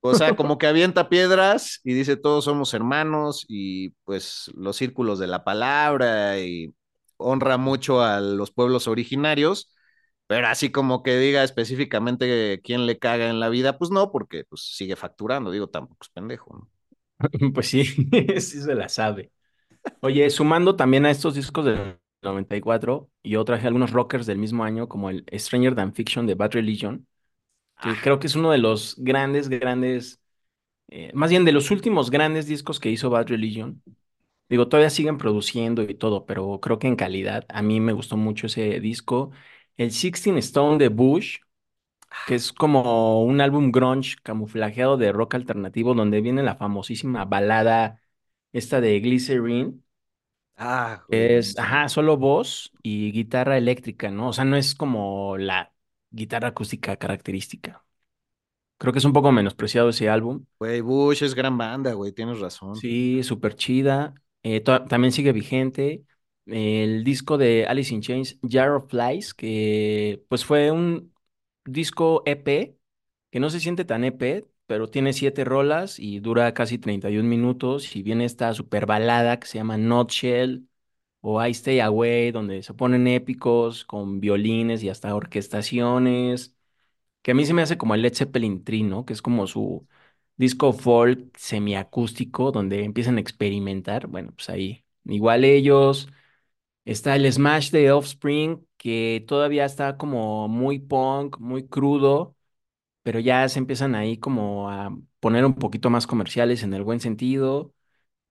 o 0.00 0.14
sea, 0.14 0.36
como 0.36 0.58
que 0.58 0.66
avienta 0.66 1.08
piedras 1.08 1.80
y 1.84 1.94
dice 1.94 2.16
todos 2.16 2.44
somos 2.44 2.74
hermanos 2.74 3.44
y 3.48 3.90
pues 4.04 4.50
los 4.54 4.76
círculos 4.76 5.18
de 5.18 5.26
la 5.28 5.44
palabra 5.44 6.38
y 6.40 6.74
honra 7.16 7.56
mucho 7.58 8.02
a 8.02 8.20
los 8.20 8.50
pueblos 8.52 8.88
originarios, 8.88 9.72
pero 10.26 10.46
así 10.48 10.70
como 10.72 11.02
que 11.02 11.16
diga 11.18 11.44
específicamente 11.44 12.60
quién 12.64 12.86
le 12.86 12.98
caga 12.98 13.28
en 13.30 13.40
la 13.40 13.48
vida, 13.50 13.78
pues 13.78 13.90
no, 13.90 14.10
porque 14.12 14.44
pues 14.44 14.62
sigue 14.76 14.96
facturando, 14.96 15.50
digo, 15.50 15.68
tampoco 15.68 15.98
es 16.02 16.10
pendejo, 16.10 16.54
¿no? 16.56 16.70
Pues 17.54 17.68
sí, 17.68 17.84
sí 18.40 18.62
se 18.62 18.74
la 18.74 18.88
sabe. 18.88 19.30
Oye, 20.00 20.30
sumando 20.30 20.76
también 20.76 21.06
a 21.06 21.10
estos 21.10 21.34
discos 21.34 21.64
del 21.64 21.98
94, 22.22 23.10
yo 23.24 23.44
traje 23.44 23.66
algunos 23.66 23.92
rockers 23.92 24.26
del 24.26 24.38
mismo 24.38 24.64
año, 24.64 24.88
como 24.88 25.10
el 25.10 25.24
Stranger 25.34 25.74
Than 25.74 25.94
Fiction 25.94 26.26
de 26.26 26.34
Bad 26.34 26.52
Religion, 26.52 27.06
que 27.80 28.00
creo 28.00 28.18
que 28.20 28.28
es 28.28 28.36
uno 28.36 28.50
de 28.52 28.58
los 28.58 28.96
grandes, 28.98 29.48
grandes, 29.48 30.20
eh, 30.88 31.12
más 31.14 31.30
bien 31.30 31.44
de 31.44 31.52
los 31.52 31.70
últimos 31.70 32.10
grandes 32.10 32.46
discos 32.46 32.80
que 32.80 32.90
hizo 32.90 33.10
Bad 33.10 33.28
Religion. 33.28 33.82
Digo, 34.48 34.68
todavía 34.68 34.90
siguen 34.90 35.18
produciendo 35.18 35.82
y 35.82 35.94
todo, 35.94 36.26
pero 36.26 36.60
creo 36.60 36.78
que 36.78 36.86
en 36.86 36.96
calidad 36.96 37.44
a 37.48 37.62
mí 37.62 37.80
me 37.80 37.92
gustó 37.92 38.16
mucho 38.16 38.46
ese 38.46 38.80
disco. 38.80 39.30
El 39.76 39.90
Sixteen 39.92 40.38
Stone 40.38 40.78
de 40.78 40.88
Bush, 40.88 41.38
que 42.24 42.36
es 42.36 42.52
como 42.52 43.22
un 43.24 43.40
álbum 43.40 43.72
grunge 43.72 44.16
camuflajeado 44.22 44.96
de 44.98 45.12
rock 45.12 45.34
alternativo, 45.36 45.94
donde 45.94 46.20
viene 46.22 46.42
la 46.42 46.56
famosísima 46.56 47.24
balada 47.26 48.00
esta 48.52 48.80
de 48.80 49.00
Glycerine. 49.00 49.80
Ah, 50.56 51.04
que 51.10 51.38
es, 51.38 51.58
ajá, 51.58 51.88
solo 51.88 52.16
voz 52.16 52.72
y 52.82 53.12
guitarra 53.12 53.58
eléctrica, 53.58 54.10
¿no? 54.10 54.28
O 54.28 54.32
sea, 54.32 54.44
no 54.44 54.56
es 54.56 54.74
como 54.74 55.36
la 55.38 55.72
guitarra 56.10 56.48
acústica 56.48 56.96
característica. 56.96 57.84
Creo 58.78 58.92
que 58.92 59.00
es 59.00 59.04
un 59.04 59.12
poco 59.14 59.32
menospreciado 59.32 59.90
ese 59.90 60.08
álbum. 60.10 60.46
Güey, 60.58 60.80
Bush 60.80 61.22
es 61.22 61.34
gran 61.34 61.56
banda, 61.58 61.92
güey, 61.94 62.10
tienes 62.12 62.40
razón. 62.40 62.88
Sí, 62.88 63.22
súper 63.22 63.54
chida. 63.56 64.14
Eh, 64.44 64.60
también 64.62 65.12
sigue 65.12 65.32
vigente. 65.32 66.04
El 66.46 67.04
disco 67.04 67.38
de 67.38 67.66
Alice 67.66 67.94
in 67.94 68.02
Chains, 68.02 68.38
Jar 68.48 68.70
of 68.72 68.90
Flies, 68.90 69.34
que 69.34 70.24
pues 70.28 70.44
fue 70.44 70.70
un 70.72 71.14
disco 71.64 72.22
EP, 72.26 72.78
que 73.30 73.40
no 73.40 73.50
se 73.50 73.60
siente 73.60 73.84
tan 73.86 74.04
EP, 74.04 74.46
pero 74.66 74.88
tiene 74.88 75.12
siete 75.14 75.44
rolas 75.44 75.98
y 75.98 76.20
dura 76.20 76.54
casi 76.54 76.78
31 76.78 77.28
minutos. 77.28 77.96
Y 77.96 78.02
viene 78.02 78.24
esta 78.26 78.52
super 78.54 78.86
balada 78.86 79.40
que 79.40 79.46
se 79.48 79.58
llama 79.58 79.78
Nutshell 79.78 80.68
o 81.22 81.44
I 81.44 81.50
Stay 81.52 81.80
Away, 81.80 82.32
donde 82.32 82.62
se 82.62 82.74
ponen 82.74 83.06
épicos 83.08 83.84
con 83.86 84.20
violines 84.20 84.82
y 84.82 84.90
hasta 84.90 85.14
orquestaciones, 85.14 86.54
que 87.22 87.32
a 87.32 87.34
mí 87.34 87.46
se 87.46 87.54
me 87.54 87.62
hace 87.62 87.78
como 87.78 87.94
el 87.94 88.02
Led 88.02 88.14
Zeppelin 88.14 88.64
3, 88.64 88.84
¿no? 88.84 89.04
Que 89.04 89.12
es 89.14 89.22
como 89.22 89.46
su 89.46 89.86
disco 90.36 90.72
folk 90.72 91.36
semiacústico, 91.36 92.52
donde 92.52 92.84
empiezan 92.84 93.18
a 93.18 93.20
experimentar. 93.20 94.06
Bueno, 94.08 94.32
pues 94.36 94.48
ahí, 94.50 94.84
igual 95.04 95.44
ellos. 95.44 96.08
Está 96.84 97.16
el 97.16 97.30
Smash 97.32 97.70
de 97.70 97.92
Offspring, 97.92 98.66
que 98.76 99.24
todavía 99.26 99.64
está 99.64 99.96
como 99.96 100.48
muy 100.48 100.78
punk, 100.78 101.38
muy 101.38 101.66
crudo, 101.66 102.36
pero 103.02 103.20
ya 103.20 103.48
se 103.48 103.58
empiezan 103.60 103.94
ahí 103.94 104.18
como 104.18 104.70
a 104.70 104.96
poner 105.20 105.44
un 105.46 105.54
poquito 105.54 105.90
más 105.90 106.06
comerciales 106.06 106.62
en 106.62 106.74
el 106.74 106.84
buen 106.84 107.00
sentido. 107.00 107.74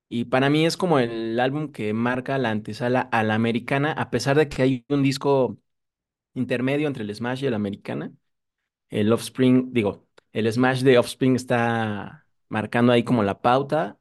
Y 0.09 0.25
para 0.25 0.49
mí 0.49 0.65
es 0.65 0.77
como 0.77 0.99
el 0.99 1.39
álbum 1.39 1.71
que 1.71 1.93
marca 1.93 2.37
la 2.39 2.51
antesala 2.51 3.01
a 3.01 3.23
la 3.23 3.35
americana, 3.35 3.93
a 3.93 4.11
pesar 4.11 4.37
de 4.37 4.49
que 4.49 4.61
hay 4.63 4.85
un 4.89 5.03
disco 5.03 5.57
intermedio 6.33 6.87
entre 6.87 7.03
el 7.03 7.15
Smash 7.15 7.43
y 7.43 7.47
el 7.47 7.53
americana. 7.53 8.11
El 8.89 9.11
Offspring, 9.13 9.73
digo, 9.73 10.07
el 10.33 10.51
Smash 10.51 10.81
de 10.83 10.97
Offspring 10.99 11.35
está 11.37 12.27
marcando 12.49 12.91
ahí 12.93 13.03
como 13.03 13.23
la 13.23 13.41
pauta. 13.41 13.97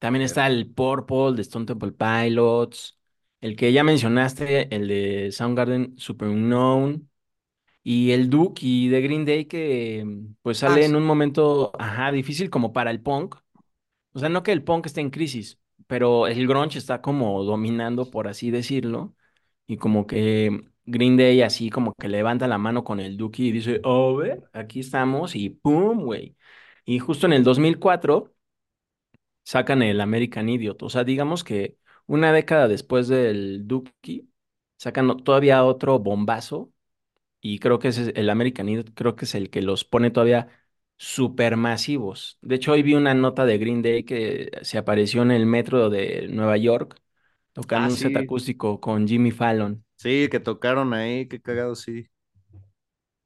También 0.00 0.22
está 0.24 0.46
el 0.48 0.70
Purple 0.72 1.34
de 1.36 1.42
Stone 1.42 1.66
Temple 1.66 1.92
Pilots, 1.92 2.98
el 3.40 3.56
que 3.56 3.72
ya 3.72 3.84
mencionaste, 3.84 4.74
el 4.74 4.88
de 4.88 5.32
Soundgarden 5.32 5.96
Super 5.98 6.28
Unknown, 6.28 7.10
y 7.82 8.12
el 8.12 8.30
Dookie 8.30 8.88
de 8.88 9.00
Green 9.02 9.24
Day 9.24 9.46
que 9.46 10.04
mm, 10.06 10.36
pues 10.42 10.58
Ah, 10.64 10.78
sale 10.78 10.84
en 10.84 10.96
un 10.96 11.04
momento, 11.04 11.72
ajá, 11.78 12.12
difícil 12.12 12.50
como 12.50 12.72
para 12.72 12.90
el 12.90 13.02
punk. 13.02 13.36
O 14.12 14.18
sea, 14.18 14.28
no 14.28 14.42
que 14.42 14.52
el 14.52 14.64
punk 14.64 14.86
esté 14.86 15.00
en 15.00 15.10
crisis, 15.10 15.58
pero 15.86 16.26
el 16.26 16.46
grunge 16.46 16.78
está 16.78 17.00
como 17.02 17.42
dominando, 17.44 18.10
por 18.10 18.28
así 18.28 18.50
decirlo, 18.50 19.14
y 19.66 19.76
como 19.78 20.06
que 20.06 20.64
Green 20.84 21.16
Day 21.16 21.42
así 21.42 21.70
como 21.70 21.94
que 21.94 22.08
levanta 22.08 22.48
la 22.48 22.58
mano 22.58 22.84
con 22.84 23.00
el 23.00 23.16
Dookie 23.16 23.48
y 23.48 23.52
dice, 23.52 23.80
oh, 23.84 24.22
aquí 24.52 24.80
estamos, 24.80 25.36
y 25.36 25.50
¡pum, 25.50 26.04
güey! 26.04 26.36
Y 26.84 26.98
justo 26.98 27.26
en 27.26 27.32
el 27.34 27.44
2004 27.44 28.32
sacan 29.44 29.82
el 29.82 30.00
American 30.00 30.48
Idiot. 30.48 30.82
O 30.82 30.90
sea, 30.90 31.04
digamos 31.04 31.44
que 31.44 31.78
una 32.06 32.32
década 32.32 32.68
después 32.68 33.08
del 33.08 33.66
Dookie, 33.66 34.28
sacan 34.78 35.18
todavía 35.24 35.64
otro 35.64 35.98
bombazo 35.98 36.72
y 37.40 37.58
creo 37.58 37.78
que 37.78 37.88
es 37.88 37.98
el 37.98 38.30
American 38.30 38.68
Idiot, 38.68 38.92
creo 38.94 39.16
que 39.16 39.24
es 39.24 39.34
el 39.34 39.50
que 39.50 39.62
los 39.62 39.84
pone 39.84 40.10
todavía 40.10 40.48
supermasivos. 40.96 42.38
De 42.42 42.56
hecho, 42.56 42.72
hoy 42.72 42.82
vi 42.82 42.94
una 42.94 43.14
nota 43.14 43.44
de 43.46 43.58
Green 43.58 43.82
Day 43.82 44.04
que 44.04 44.50
se 44.62 44.78
apareció 44.78 45.22
en 45.22 45.32
el 45.32 45.46
metro 45.46 45.90
de 45.90 46.28
Nueva 46.28 46.56
York 46.56 47.00
Ah, 47.74 47.88
tocando 47.88 47.90
un 47.90 47.96
set 47.96 48.16
sí, 48.16 48.16
acústico 48.16 48.80
con 48.80 49.08
Jimmy 49.08 49.30
Fallon 49.32 49.84
sí, 50.02 50.28
que 50.30 50.40
tocaron 50.40 50.92
ahí, 50.94 51.28
qué 51.28 51.40
cagado, 51.40 51.74
sí. 51.74 52.08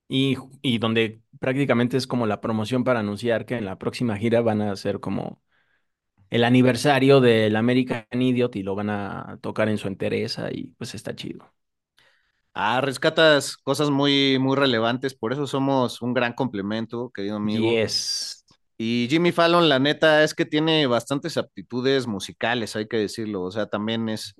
y, 0.09 0.37
y 0.63 0.79
donde 0.79 1.21
prácticamente 1.41 1.97
es 1.97 2.07
como 2.07 2.27
la 2.27 2.41
promoción 2.41 2.85
para 2.85 3.01
anunciar 3.01 3.47
que 3.47 3.57
en 3.57 3.65
la 3.65 3.79
próxima 3.79 4.17
gira 4.17 4.41
van 4.41 4.63
a 4.63 4.73
hacer 4.73 5.01
como 5.01 5.43
el 6.31 6.45
aniversario 6.45 7.21
del 7.21 7.57
American 7.57 8.07
Idiot 8.13 8.57
y 8.57 8.63
lo 8.63 8.75
van 8.75 8.91
a 8.91 9.39
tocar 9.43 9.69
en 9.69 9.79
su 9.79 9.89
entereza 9.89 10.51
y 10.53 10.69
pues 10.79 10.95
está 10.95 11.17
chido. 11.17 11.53
Ah, 12.55 12.81
rescatas 12.81 13.57
cosas 13.59 13.91
muy, 13.91 14.39
muy 14.41 14.57
relevantes, 14.57 15.15
por 15.15 15.33
eso 15.33 15.47
somos 15.47 16.01
un 16.01 16.15
gran 16.15 16.33
complemento, 16.33 17.11
querido 17.11 17.37
amigo. 17.37 17.69
Yes. 17.71 18.45
Y 18.79 19.07
Jimmy 19.11 19.33
Fallon, 19.33 19.69
la 19.69 19.79
neta, 19.79 20.23
es 20.25 20.35
que 20.35 20.45
tiene 20.45 20.87
bastantes 20.87 21.37
aptitudes 21.39 22.07
musicales, 22.07 22.77
hay 22.77 22.89
que 22.89 22.99
decirlo. 22.99 23.43
O 23.43 23.51
sea, 23.51 23.67
también 23.67 24.09
es 24.09 24.35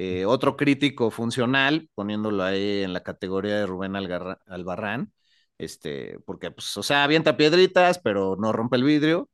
eh, 0.00 0.24
otro 0.26 0.56
crítico 0.56 1.10
funcional, 1.10 1.88
poniéndolo 1.94 2.42
ahí 2.44 2.82
en 2.82 2.92
la 2.92 3.02
categoría 3.02 3.56
de 3.56 3.66
Rubén 3.66 3.96
Algarra- 3.96 4.40
Albarrán. 4.46 5.12
Este, 5.58 6.18
porque, 6.26 6.50
pues, 6.50 6.76
o 6.76 6.82
sea, 6.82 7.04
avienta 7.04 7.36
piedritas, 7.36 7.98
pero 7.98 8.36
no 8.40 8.52
rompe 8.52 8.76
el 8.76 8.84
vidrio. 8.84 9.28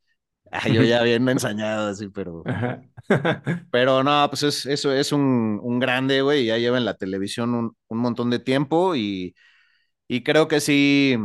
Ah, 0.53 0.69
yo 0.69 0.83
ya 0.85 1.03
bien 1.03 1.29
ensañado 1.31 1.89
así, 1.91 2.09
pero, 2.11 2.45
Ajá. 2.45 2.83
pero 3.71 4.03
no, 4.05 4.27
pues 4.31 4.43
es, 4.45 4.67
eso 4.67 4.93
es 4.93 5.13
un, 5.13 5.61
un 5.63 5.79
grande, 5.81 6.23
güey, 6.23 6.47
ya 6.47 6.59
lleva 6.59 6.79
en 6.79 6.85
la 6.85 6.95
televisión 6.97 7.55
un, 7.55 7.77
un 7.89 7.99
montón 7.99 8.31
de 8.31 8.39
tiempo 8.39 8.95
y 8.97 9.35
y 10.09 10.23
creo 10.25 10.49
que 10.49 10.61
sí 10.61 11.17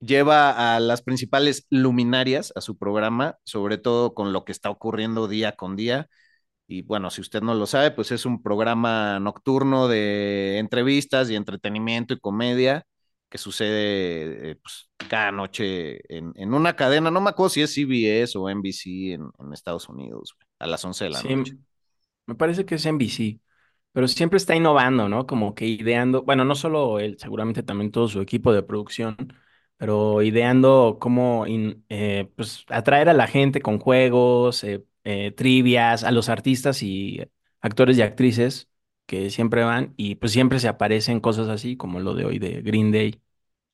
lleva 0.00 0.76
a 0.76 0.80
las 0.80 1.02
principales 1.02 1.66
luminarias 1.70 2.52
a 2.56 2.60
su 2.60 2.76
programa, 2.78 3.36
sobre 3.44 3.78
todo 3.78 4.14
con 4.14 4.32
lo 4.32 4.44
que 4.44 4.52
está 4.52 4.70
ocurriendo 4.70 5.28
día 5.28 5.52
con 5.52 5.76
día. 5.76 6.08
Y 6.66 6.82
bueno, 6.82 7.10
si 7.10 7.20
usted 7.20 7.42
no 7.42 7.54
lo 7.54 7.66
sabe, 7.66 7.90
pues 7.90 8.12
es 8.12 8.24
un 8.26 8.42
programa 8.42 9.20
nocturno 9.20 9.88
de 9.88 10.58
entrevistas 10.58 11.28
y 11.30 11.36
entretenimiento 11.36 12.14
y 12.14 12.20
comedia 12.20 12.84
que 13.28 13.38
sucede 13.38 14.52
eh, 14.52 14.56
pues, 14.62 14.90
cada 15.08 15.32
noche 15.32 16.00
en, 16.16 16.32
en, 16.36 16.54
una 16.54 16.76
cadena, 16.76 17.10
no 17.10 17.20
me 17.20 17.30
acuerdo 17.30 17.50
si 17.50 17.62
es 17.62 17.74
CBS 17.74 18.38
o 18.38 18.48
NBC 18.48 19.12
en, 19.14 19.30
en 19.38 19.52
Estados 19.52 19.88
Unidos, 19.88 20.36
a 20.58 20.66
las 20.66 20.84
11 20.84 21.04
de 21.04 21.10
la 21.10 21.22
Sí, 21.22 21.24
noche. 21.24 21.52
me 22.26 22.34
parece 22.36 22.66
que 22.66 22.76
es 22.76 22.86
NBC, 22.86 23.40
pero 23.92 24.08
siempre 24.08 24.38
está 24.38 24.56
innovando, 24.56 25.08
¿no? 25.08 25.26
Como 25.26 25.54
que 25.54 25.66
ideando, 25.66 26.22
bueno, 26.24 26.44
no 26.44 26.54
solo 26.54 27.00
él, 27.00 27.16
seguramente 27.20 27.62
también 27.62 27.90
todo 27.92 28.08
su 28.08 28.20
equipo 28.20 28.52
de 28.52 28.62
producción, 28.62 29.16
pero 29.76 30.22
ideando 30.22 30.98
cómo 31.00 31.46
in- 31.46 31.84
eh, 31.88 32.30
pues, 32.36 32.64
atraer 32.68 33.08
a 33.08 33.14
la 33.14 33.26
gente 33.28 33.62
con 33.62 33.78
juegos, 33.80 34.64
eh, 34.64 34.84
eh, 35.04 35.32
trivias, 35.32 36.04
a 36.04 36.10
los 36.10 36.28
artistas 36.28 36.82
y 36.82 37.20
actores 37.60 37.98
y 37.98 38.02
actrices 38.02 38.68
que 39.06 39.30
siempre 39.30 39.64
van 39.64 39.94
y 39.96 40.14
pues 40.16 40.32
siempre 40.32 40.60
se 40.60 40.68
aparecen 40.68 41.20
cosas 41.20 41.48
así 41.48 41.76
como 41.76 42.00
lo 42.00 42.14
de 42.14 42.24
hoy 42.24 42.38
de 42.38 42.62
Green 42.62 42.92
Day. 42.92 43.20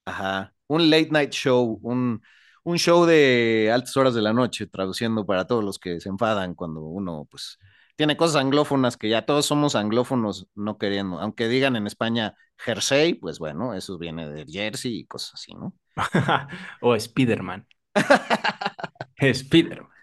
Ajá. 0.04 0.54
Un 0.68 0.90
late 0.90 1.08
night 1.10 1.30
show, 1.32 1.78
un, 1.82 2.22
un 2.64 2.78
show 2.78 3.04
de 3.06 3.70
altas 3.72 3.96
horas 3.96 4.14
de 4.14 4.22
la 4.22 4.32
noche, 4.32 4.66
traduciendo 4.66 5.24
para 5.26 5.46
todos 5.46 5.64
los 5.64 5.78
que 5.78 6.00
se 6.00 6.08
enfadan 6.08 6.54
cuando 6.54 6.80
uno, 6.82 7.26
pues, 7.30 7.58
tiene 7.96 8.16
cosas 8.16 8.36
anglófonas 8.42 8.96
que 8.96 9.08
ya 9.08 9.26
todos 9.26 9.46
somos 9.46 9.74
anglófonos 9.74 10.46
no 10.54 10.78
queriendo. 10.78 11.20
Aunque 11.20 11.48
digan 11.48 11.76
en 11.76 11.86
España 11.86 12.34
Jersey, 12.58 13.14
pues 13.14 13.38
bueno, 13.38 13.74
eso 13.74 13.98
viene 13.98 14.28
de 14.28 14.44
Jersey 14.46 15.00
y 15.00 15.06
cosas 15.06 15.34
así, 15.34 15.54
¿no? 15.54 15.74
o 16.80 16.94
Spider-Man. 16.94 17.66
Spider-Man. 19.20 19.97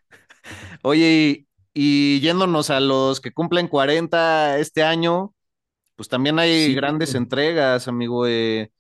Oye, 0.84 1.48
Y 1.74 2.20
yéndonos 2.22 2.70
a 2.70 2.80
los 2.80 3.20
que 3.22 3.34
cumplen 3.34 3.68
40 3.68 4.58
este 4.60 4.82
año, 4.84 5.34
pues 5.96 6.10
también 6.10 6.40
hay 6.40 6.74
Sí. 6.74 6.76
grandes 6.76 7.16
entregas, 7.16 7.88
amigo. 7.90 8.28
eh, 8.28 8.72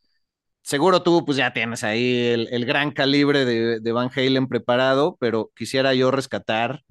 seguro 0.63 1.03
tú 1.03 1.25
pues 1.25 1.37
ya 1.37 1.53
tienes 1.53 1.83
ahí 1.83 2.27
el, 2.29 2.47
el 2.51 2.65
gran 2.65 2.91
calibre 2.91 3.45
de, 3.45 3.79
de 3.81 3.91
Van 3.93 4.11
Halen 4.15 4.47
preparado, 4.49 5.17
pero 5.19 5.51
quisiera 5.55 5.93
yo 5.95 6.11
rescatar 6.11 6.83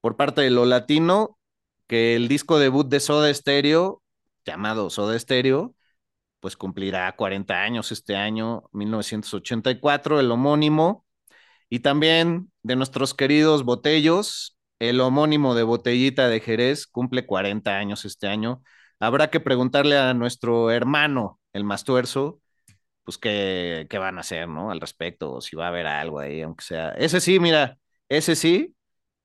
por 0.00 0.16
parte 0.16 0.42
de 0.42 0.50
lo 0.50 0.64
latino 0.66 1.38
que 1.86 2.16
el 2.16 2.28
disco 2.28 2.58
debut 2.58 2.88
de 2.88 3.00
Soda 3.00 3.32
Stereo, 3.34 4.02
llamado 4.44 4.90
Soda 4.90 5.18
Stereo, 5.18 5.74
pues 6.40 6.56
cumplirá 6.56 7.12
40 7.16 7.62
años 7.62 7.92
este 7.92 8.16
año, 8.16 8.64
1984, 8.72 10.20
el 10.20 10.30
homónimo. 10.32 11.03
Y 11.74 11.80
también 11.80 12.52
de 12.62 12.76
nuestros 12.76 13.14
queridos 13.14 13.64
Botellos, 13.64 14.56
el 14.78 15.00
homónimo 15.00 15.56
de 15.56 15.64
Botellita 15.64 16.28
de 16.28 16.38
Jerez 16.38 16.86
cumple 16.86 17.26
40 17.26 17.76
años 17.76 18.04
este 18.04 18.28
año. 18.28 18.62
Habrá 19.00 19.28
que 19.28 19.40
preguntarle 19.40 19.98
a 19.98 20.14
nuestro 20.14 20.70
hermano, 20.70 21.40
el 21.52 21.64
Mastuerzo, 21.64 22.40
pues 23.02 23.18
qué, 23.18 23.88
qué 23.90 23.98
van 23.98 24.18
a 24.18 24.20
hacer, 24.20 24.46
¿no? 24.48 24.70
Al 24.70 24.80
respecto, 24.80 25.32
o 25.32 25.40
si 25.40 25.56
va 25.56 25.64
a 25.64 25.68
haber 25.70 25.88
algo 25.88 26.20
ahí, 26.20 26.42
aunque 26.42 26.62
sea. 26.64 26.90
Ese 26.90 27.20
sí, 27.20 27.40
mira, 27.40 27.76
ese 28.08 28.36
sí, 28.36 28.76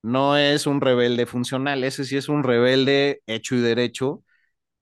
no 0.02 0.36
es 0.36 0.66
un 0.66 0.80
rebelde 0.80 1.26
funcional, 1.26 1.84
ese 1.84 2.04
sí 2.04 2.16
es 2.16 2.28
un 2.28 2.42
rebelde 2.42 3.22
hecho 3.28 3.54
y 3.54 3.60
derecho. 3.60 4.24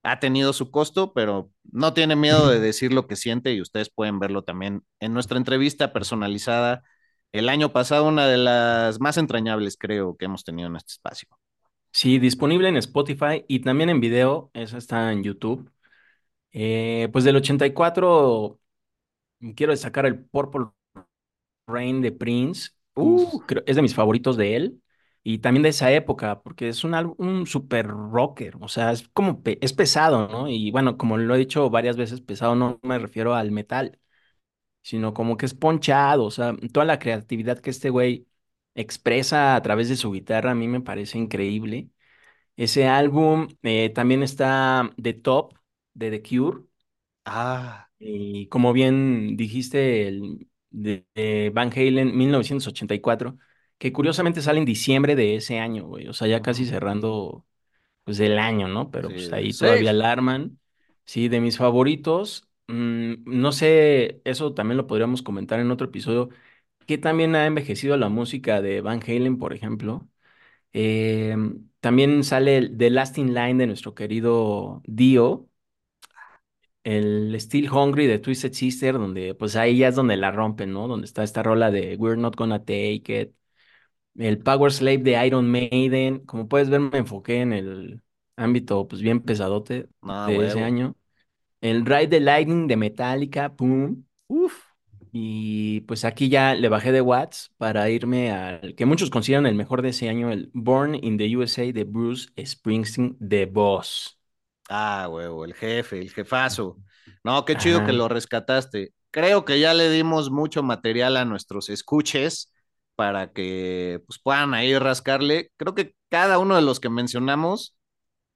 Ha 0.03 0.21
tenido 0.21 0.55
su 0.55 0.71
costo, 0.71 1.13
pero 1.13 1.51
no 1.71 1.93
tiene 1.93 2.17
miedo 2.17 2.49
de 2.49 2.61
decir 2.61 2.95
lo 2.95 3.07
que 3.07 3.17
siente 3.17 3.53
y 3.53 3.61
ustedes 3.61 3.91
pueden 3.91 4.21
verlo 4.21 4.43
también 4.43 4.85
en 5.01 5.13
nuestra 5.13 5.37
entrevista 5.37 5.93
personalizada 5.93 6.83
el 7.33 7.49
año 7.49 7.73
pasado, 7.73 8.07
una 8.09 8.27
de 8.27 8.39
las 8.39 9.01
más 9.01 9.17
entrañables, 9.19 9.77
creo, 9.79 10.17
que 10.17 10.27
hemos 10.27 10.45
tenido 10.45 10.69
en 10.69 10.77
este 10.77 10.93
espacio. 10.93 11.29
Sí, 11.93 12.19
disponible 12.19 12.69
en 12.69 12.77
Spotify 12.77 13.45
y 13.49 13.61
también 13.61 13.91
en 13.91 14.01
video, 14.01 14.51
esa 14.55 14.79
está 14.79 15.13
en 15.13 15.25
YouTube. 15.25 15.71
Eh, 16.53 17.09
pues 17.13 17.25
del 17.25 17.37
84 17.37 18.61
quiero 19.57 19.73
destacar 19.73 20.07
el 20.07 20.25
Purple 20.27 20.67
Rain 21.67 22.01
de 22.01 22.13
Prince. 22.13 22.71
Uh, 22.95 23.41
creo- 23.47 23.63
es 23.67 23.77
de 23.77 23.83
mis 23.83 23.95
favoritos 23.95 24.37
de 24.37 24.57
él. 24.57 24.83
Y 25.23 25.39
también 25.39 25.63
de 25.63 25.69
esa 25.71 25.93
época, 25.93 26.41
porque 26.43 26.69
es 26.69 26.85
un 26.85 26.95
un 27.19 27.47
super 27.47 27.87
rocker, 27.89 28.57
o 28.61 28.69
sea, 28.69 28.93
es 28.93 29.09
como, 29.09 29.43
pe- 29.43 29.59
es 29.61 29.73
pesado, 29.75 30.27
¿no? 30.29 30.49
Y 30.49 30.71
bueno, 30.71 30.97
como 30.97 31.19
lo 31.19 31.35
he 31.35 31.39
dicho 31.39 31.69
varias 31.71 31.97
veces, 31.99 32.21
pesado 32.23 32.55
no 32.55 32.79
me 32.83 32.99
refiero 32.99 33.35
al 33.35 33.51
metal, 33.51 33.99
sino 34.83 35.15
como 35.15 35.37
que 35.37 35.47
es 35.47 35.55
ponchado, 35.55 36.25
o 36.25 36.31
sea, 36.31 36.55
toda 36.73 36.87
la 36.87 36.99
creatividad 36.99 37.59
que 37.61 37.71
este 37.71 37.91
güey 37.91 38.27
expresa 38.75 39.57
a 39.57 39.63
través 39.63 39.89
de 39.89 39.97
su 39.97 40.13
guitarra 40.13 40.53
a 40.53 40.55
mí 40.55 40.69
me 40.69 40.81
parece 40.81 41.19
increíble. 41.19 41.91
Ese 42.57 42.87
álbum 42.89 43.49
eh, 43.63 43.91
también 43.91 44.23
está 44.23 44.91
The 45.03 45.15
Top 45.15 45.55
de 45.95 46.11
The 46.11 46.23
Cure. 46.23 46.63
ah, 47.27 47.89
Y 47.99 48.47
como 48.49 48.73
bien 48.73 49.37
dijiste, 49.37 50.07
el 50.09 50.49
de, 50.71 51.05
de 51.15 51.51
Van 51.55 51.71
Halen 51.73 52.17
1984, 52.17 53.37
que 53.79 53.93
curiosamente 53.93 54.41
sale 54.43 54.59
en 54.61 54.65
diciembre 54.65 55.17
de 55.17 55.37
ese 55.37 55.59
año, 55.59 55.87
güey. 55.87 56.07
O 56.09 56.13
sea, 56.13 56.29
ya 56.29 56.41
casi 56.43 56.65
ujú, 56.65 56.67
cerrando 56.67 57.45
pues 58.05 58.21
el 58.21 58.39
año, 58.41 58.69
¿no? 58.69 58.91
Pero 58.93 59.13
sí, 59.15 59.15
pues 59.15 59.33
ahí 59.33 59.55
todavía 59.55 59.91
6. 59.91 59.93
alarman. 59.93 60.61
Sí, 61.07 61.29
de 61.29 61.41
mis 61.43 61.59
favoritos. 61.59 62.48
Mm, 62.69 63.15
no 63.27 63.53
sé, 63.53 64.21
eso 64.25 64.55
también 64.55 64.77
lo 64.77 64.87
podríamos 64.87 65.23
comentar 65.23 65.61
en 65.61 65.71
otro 65.71 65.89
episodio. 65.89 66.31
¿Qué 66.87 66.99
también 66.99 67.37
ha 67.37 67.47
envejecido 67.47 67.97
la 67.99 68.09
música 68.09 68.63
de 68.63 68.81
Van 68.81 69.01
Halen, 69.03 69.39
por 69.39 69.55
ejemplo? 69.55 70.09
Eh, 70.75 71.37
también 71.81 72.25
sale 72.25 72.69
The 72.71 72.91
Lasting 72.91 73.35
Line 73.35 73.57
de 73.57 73.69
nuestro 73.69 73.95
querido 73.95 74.83
Dio, 74.87 75.49
el 76.85 77.35
Still 77.41 77.71
Hungry 77.71 78.07
de 78.07 78.19
Twisted 78.19 78.53
Sister, 78.53 78.95
donde 78.95 79.35
pues 79.35 79.57
ahí 79.57 79.79
ya 79.79 79.89
es 79.89 79.95
donde 79.97 80.17
la 80.17 80.31
rompen, 80.31 80.73
¿no? 80.73 80.89
Donde 80.89 81.07
está 81.07 81.23
esta 81.23 81.43
rola 81.43 81.71
de 81.71 81.97
We're 81.97 82.17
Not 82.21 82.37
Gonna 82.37 82.61
Take 82.61 83.03
It, 83.23 83.35
el 84.19 84.39
Power 84.41 84.73
Slave 84.73 84.99
de 85.01 85.27
Iron 85.27 85.51
Maiden. 85.51 86.21
Como 86.27 86.49
puedes 86.49 86.71
ver, 86.71 86.81
me 86.81 86.99
enfoqué 86.99 87.41
en 87.43 87.53
el 87.53 88.03
ámbito 88.37 88.89
pues 88.89 89.03
bien 89.03 89.23
pesadote 89.23 89.89
No, 90.03 90.33
de 90.33 90.47
ese 90.47 90.63
año. 90.63 90.97
El 91.61 91.85
Ride 91.85 92.09
the 92.09 92.21
Lightning 92.21 92.67
de 92.67 92.77
Metallica, 92.77 93.55
pum. 93.55 94.05
Uf. 94.29 94.65
Y 95.13 95.81
pues 95.83 96.05
aquí 96.05 96.29
ya 96.29 96.55
le 96.55 96.69
bajé 96.69 96.93
de 96.93 97.01
watts 97.01 97.51
para 97.57 97.89
irme 97.89 98.31
al 98.31 98.75
que 98.75 98.87
muchos 98.87 99.11
consideran 99.11 99.47
el 99.47 99.55
mejor 99.55 99.83
de 99.83 99.89
ese 99.89 100.09
año, 100.09 100.31
el 100.31 100.51
Born 100.53 100.95
in 100.95 101.17
the 101.17 101.37
USA 101.37 101.73
de 101.73 101.85
Bruce 101.85 102.29
Springsteen, 102.45 103.17
The 103.27 103.47
Boss. 103.47 104.19
Ah, 104.69 105.09
huevo, 105.11 105.45
el 105.45 105.55
jefe, 105.55 105.99
el 105.99 106.11
jefazo. 106.11 106.77
No, 107.25 107.45
qué 107.45 107.57
chido 107.57 107.85
que 107.85 107.93
lo 107.93 108.09
rescataste. 108.09 108.93
Creo 109.11 109.45
que 109.47 109.59
ya 109.59 109.73
le 109.73 109.91
dimos 109.91 110.31
mucho 110.31 110.63
material 110.63 111.17
a 111.17 111.25
nuestros 111.25 111.71
escuches 111.71 112.53
para 112.95 113.33
que 113.33 114.03
pues, 114.07 114.19
puedan 114.19 114.53
ahí 114.53 114.77
rascarle. 114.79 115.51
Creo 115.57 115.75
que 115.75 115.95
cada 116.11 116.39
uno 116.39 116.57
de 116.57 116.63
los 116.63 116.81
que 116.81 116.91
mencionamos, 116.91 117.78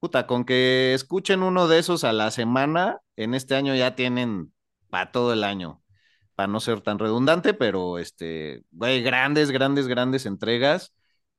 puta, 0.03 0.27
con 0.27 0.45
que 0.45 0.95
escuchen 0.95 1.45
uno 1.45 1.69
de 1.69 1.79
esos 1.79 2.03
a 2.03 2.13
la 2.13 2.33
semana, 2.33 2.99
en 3.15 3.35
este 3.35 3.55
año 3.55 3.77
ya 3.77 3.95
tienen 3.95 4.53
para 4.91 5.13
todo 5.13 5.33
el 5.33 5.45
año, 5.45 5.81
para 6.35 6.49
no 6.49 6.59
ser 6.59 6.81
tan 6.81 6.99
redundante, 6.99 7.55
pero 7.55 7.99
este, 8.01 8.65
güey, 8.73 9.01
grandes, 9.03 9.53
grandes, 9.53 9.87
grandes 9.87 10.27
entregas. 10.27 10.93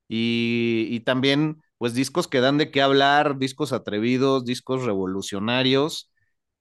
Y, 0.08 0.86
y 0.90 1.00
también, 1.00 1.62
pues, 1.76 1.92
discos 1.92 2.26
que 2.26 2.40
dan 2.40 2.56
de 2.56 2.70
qué 2.70 2.80
hablar, 2.80 3.36
discos 3.38 3.74
atrevidos, 3.74 4.46
discos 4.46 4.84
revolucionarios 4.84 6.10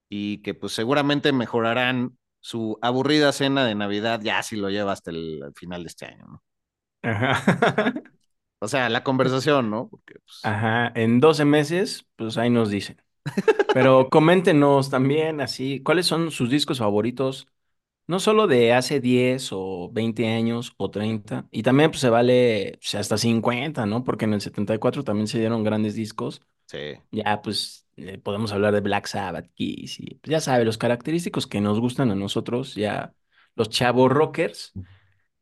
y 0.10 0.42
que 0.42 0.54
pues 0.54 0.74
seguramente 0.74 1.32
mejorarán 1.32 2.18
su 2.42 2.78
aburrida 2.82 3.32
cena 3.32 3.66
de 3.66 3.76
Navidad 3.76 4.20
ya 4.22 4.44
si 4.44 4.58
lo 4.58 4.70
lleva 4.70 4.92
hasta 4.92 5.12
el, 5.12 5.42
final 5.56 5.84
de 5.84 5.88
este 5.88 6.06
año, 6.08 6.26
¿no? 6.28 6.44
Ajá. 7.04 7.94
O 8.64 8.68
sea, 8.70 8.88
la 8.88 9.04
conversación, 9.04 9.70
¿no? 9.70 9.90
Porque 9.90 10.16
pues, 10.26 10.40
Ajá. 10.44 10.92
En 10.96 11.20
12 11.20 11.44
meses, 11.44 12.08
pues 12.16 12.38
ahí 12.38 12.50
nos 12.50 12.70
dicen. 12.70 13.02
Pero 13.74 14.10
coméntenos 14.10 14.90
también 14.90 15.42
así, 15.42 15.82
¿cuáles 15.82 16.06
son 16.06 16.32
sus 16.32 16.50
discos 16.50 16.80
favoritos? 16.80 17.48
No 18.08 18.20
solo 18.20 18.48
de 18.48 18.74
hace 18.74 19.02
10 19.02 19.50
o 19.52 19.90
20 19.92 20.28
años 20.28 20.74
o 20.78 20.90
30, 20.90 21.48
y 21.52 21.64
también 21.64 21.92
pues 21.92 22.02
se 22.02 22.10
vale 22.10 22.78
pues, 22.80 22.96
hasta 22.96 23.18
50, 23.18 23.86
¿no? 23.86 24.04
Porque 24.04 24.26
en 24.26 24.34
el 24.34 24.42
74 24.42 25.04
también 25.04 25.28
se 25.28 25.40
dieron 25.40 25.64
grandes 25.64 25.96
discos. 25.96 26.42
sí. 26.66 26.96
Ya 27.12 27.42
pues 27.42 27.86
eh, 27.98 28.18
podemos 28.18 28.54
hablar 28.54 28.74
de 28.74 28.82
Black 28.82 29.08
Sabbath, 29.08 29.50
Kiss 29.56 30.00
y 30.00 30.16
pues, 30.16 30.32
ya 30.32 30.40
sabe, 30.40 30.66
los 30.66 30.78
característicos 30.78 31.48
que 31.48 31.62
nos 31.62 31.80
gustan 31.82 32.12
a 32.12 32.16
nosotros, 32.16 32.76
ya 32.76 33.14
los 33.56 33.70
chavos 33.70 34.12
rockers. 34.12 34.74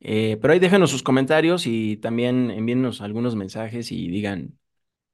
Eh, 0.02 0.38
pero 0.42 0.54
ahí 0.54 0.60
déjenos 0.60 0.90
sus 0.90 1.04
comentarios 1.04 1.68
y 1.68 1.98
también 1.98 2.50
envíennos 2.50 3.02
algunos 3.02 3.36
mensajes 3.36 3.92
y 3.92 4.08
digan 4.10 4.58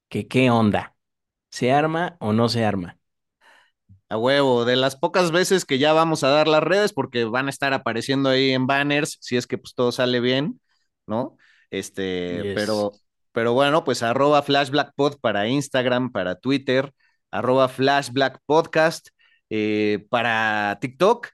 que 0.10 0.28
qué 0.28 0.50
onda, 0.50 0.96
¿se 1.52 1.72
arma 1.72 2.18
o 2.20 2.34
no 2.34 2.50
se 2.50 2.66
arma? 2.66 2.98
A 4.10 4.18
huevo, 4.18 4.64
de 4.64 4.78
las 4.78 4.96
pocas 4.96 5.32
veces 5.32 5.66
que 5.66 5.80
ya 5.80 5.92
vamos 5.92 6.24
a 6.24 6.30
dar 6.30 6.48
las 6.48 6.64
redes, 6.64 6.94
porque 6.94 7.26
van 7.26 7.48
a 7.48 7.50
estar 7.50 7.74
apareciendo 7.74 8.30
ahí 8.30 8.52
en 8.52 8.66
banners, 8.66 9.18
si 9.20 9.36
es 9.36 9.48
que 9.48 9.58
pues 9.58 9.76
todo 9.76 9.92
sale 9.92 10.22
bien, 10.22 10.62
¿no? 11.06 11.38
Este, 11.70 12.42
Yes. 12.44 12.56
pero, 12.56 12.94
pero 13.34 13.52
bueno, 13.52 13.84
pues 13.84 14.04
arroba 14.04 14.42
flashblackpod 14.42 15.20
para 15.20 15.50
Instagram, 15.50 16.14
para 16.14 16.36
Twitter, 16.36 16.94
arroba 17.32 17.68
flashblackpodcast 17.68 19.10
eh, 19.50 20.06
para 20.10 20.78
TikTok 20.80 21.28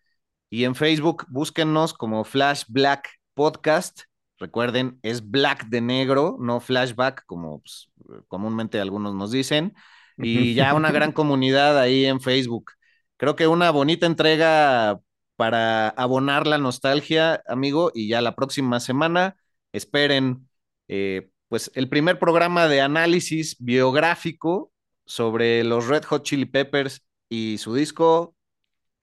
y 0.49 0.63
en 0.63 0.73
Facebook 0.73 1.25
búsquennos 1.29 1.93
como 1.93 2.23
Flash 2.23 2.63
Black 2.67 3.09
Podcast. 3.33 4.01
Recuerden, 4.39 4.99
es 5.03 5.29
black 5.29 5.67
de 5.67 5.81
negro, 5.81 6.37
no 6.39 6.59
flashback, 6.59 7.25
como 7.25 7.61
pues, 7.61 7.89
comúnmente 8.27 8.79
algunos 8.79 9.15
nos 9.15 9.31
dicen 9.31 9.73
y 10.17 10.53
ya 10.55 10.73
una 10.73 10.91
gran 10.91 11.11
comunidad 11.11 11.79
ahí 11.79 12.05
en 12.05 12.21
Facebook. 12.21 12.71
Creo 13.17 13.36
que 13.36 13.47
una 13.47 13.71
bonita 13.71 14.05
entrega 14.05 14.99
para 15.36 15.89
abonar 15.89 16.47
la 16.47 16.57
nostalgia, 16.57 17.41
amigo, 17.47 17.91
y 17.93 18.07
ya 18.07 18.21
la 18.21 18.36
próxima 18.36 18.79
semana 18.79 19.38
esperen 19.71 20.47
eh, 20.88 21.29
pues 21.47 21.71
el 21.75 21.89
primer 21.89 22.19
programa 22.19 22.67
de 22.67 22.81
análisis 22.81 23.55
biográfico 23.59 24.71
sobre 25.05 25.63
los 25.63 25.88
Red 25.88 26.03
Hot 26.05 26.23
Chili 26.23 26.45
Peppers 26.45 27.05
y 27.29 27.57
su 27.57 27.73
disco. 27.75 28.36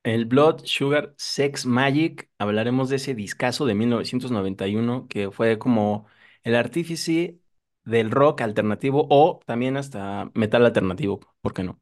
El 0.02 0.24
Blood 0.24 0.62
Sugar 0.64 1.14
Sex 1.18 1.66
Magic, 1.66 2.30
hablaremos 2.38 2.88
de 2.88 2.96
ese 2.96 3.14
discazo 3.14 3.66
de 3.66 3.74
1991 3.74 5.06
que 5.08 5.30
fue 5.30 5.58
como 5.58 6.06
el 6.42 6.54
artífice 6.54 7.38
del 7.84 8.10
rock 8.10 8.40
alternativo 8.40 9.06
o 9.10 9.40
también 9.46 9.76
hasta 9.76 10.30
metal 10.34 10.64
alternativo, 10.64 11.20
¿por 11.42 11.52
qué 11.52 11.64
no? 11.64 11.80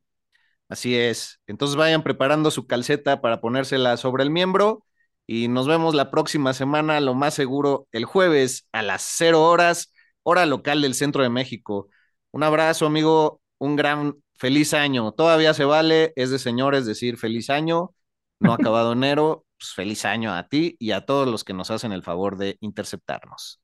Así 0.69 0.97
es. 0.97 1.41
Entonces 1.47 1.77
vayan 1.77 2.03
preparando 2.05 2.51
su 2.51 2.67
calceta 2.67 3.21
para 3.23 3.41
ponérsela 3.41 3.97
sobre 3.99 4.25
el 4.25 4.31
miembro 4.31 4.85
y 5.27 5.49
nos 5.49 5.69
vemos 5.69 5.95
la 5.95 6.11
próxima 6.11 6.55
semana, 6.55 7.01
lo 7.01 7.15
más 7.15 7.35
seguro, 7.35 7.89
el 7.93 8.05
jueves 8.07 8.69
a 8.73 8.83
las 8.83 9.03
cero 9.03 9.45
horas, 9.45 9.93
hora 10.25 10.47
local 10.47 10.83
del 10.83 10.95
centro 10.95 11.23
de 11.23 11.31
México. 11.31 11.89
Un 12.33 12.43
abrazo, 12.45 12.87
amigo. 12.87 13.43
Un 13.59 13.77
gran 13.77 14.17
feliz 14.35 14.75
año. 14.75 15.13
Todavía 15.13 15.55
se 15.55 15.65
vale, 15.65 16.13
es 16.17 16.31
de 16.31 16.39
señores 16.39 16.87
decir 16.87 17.17
feliz 17.19 17.51
año. 17.51 17.95
No 18.41 18.53
ha 18.53 18.55
acabado 18.57 18.93
enero. 18.93 19.45
Pues 19.59 19.73
feliz 19.73 20.05
año 20.05 20.33
a 20.33 20.47
ti 20.47 20.77
y 20.79 20.93
a 20.93 21.05
todos 21.05 21.27
los 21.27 21.43
que 21.43 21.53
nos 21.53 21.71
hacen 21.71 21.93
el 21.93 22.05
favor 22.05 22.37
de 22.37 22.57
interceptarnos. 22.61 23.61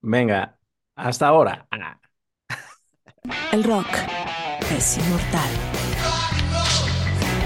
Venga, 0.00 0.56
hasta 0.94 1.26
ahora. 1.26 1.66
Ah. 1.70 1.98
El 3.52 3.64
rock 3.64 3.88
es 4.70 4.98
inmortal. 4.98 5.50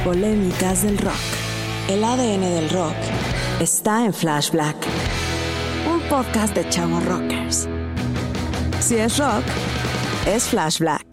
Polémicas 0.04 0.82
del 0.82 0.98
rock. 0.98 1.14
El 1.88 2.04
ADN 2.04 2.42
del 2.42 2.70
rock 2.70 2.96
está 3.60 4.04
en 4.04 4.12
Flash 4.12 4.50
Black. 4.50 4.76
Un 5.90 6.00
podcast 6.08 6.54
de 6.54 6.68
chavos 6.68 7.04
rockers. 7.06 7.68
Si 8.80 8.96
es 8.96 9.18
rock, 9.18 9.44
es 10.26 10.48
Flash 10.48 10.78
Black. 10.78 11.09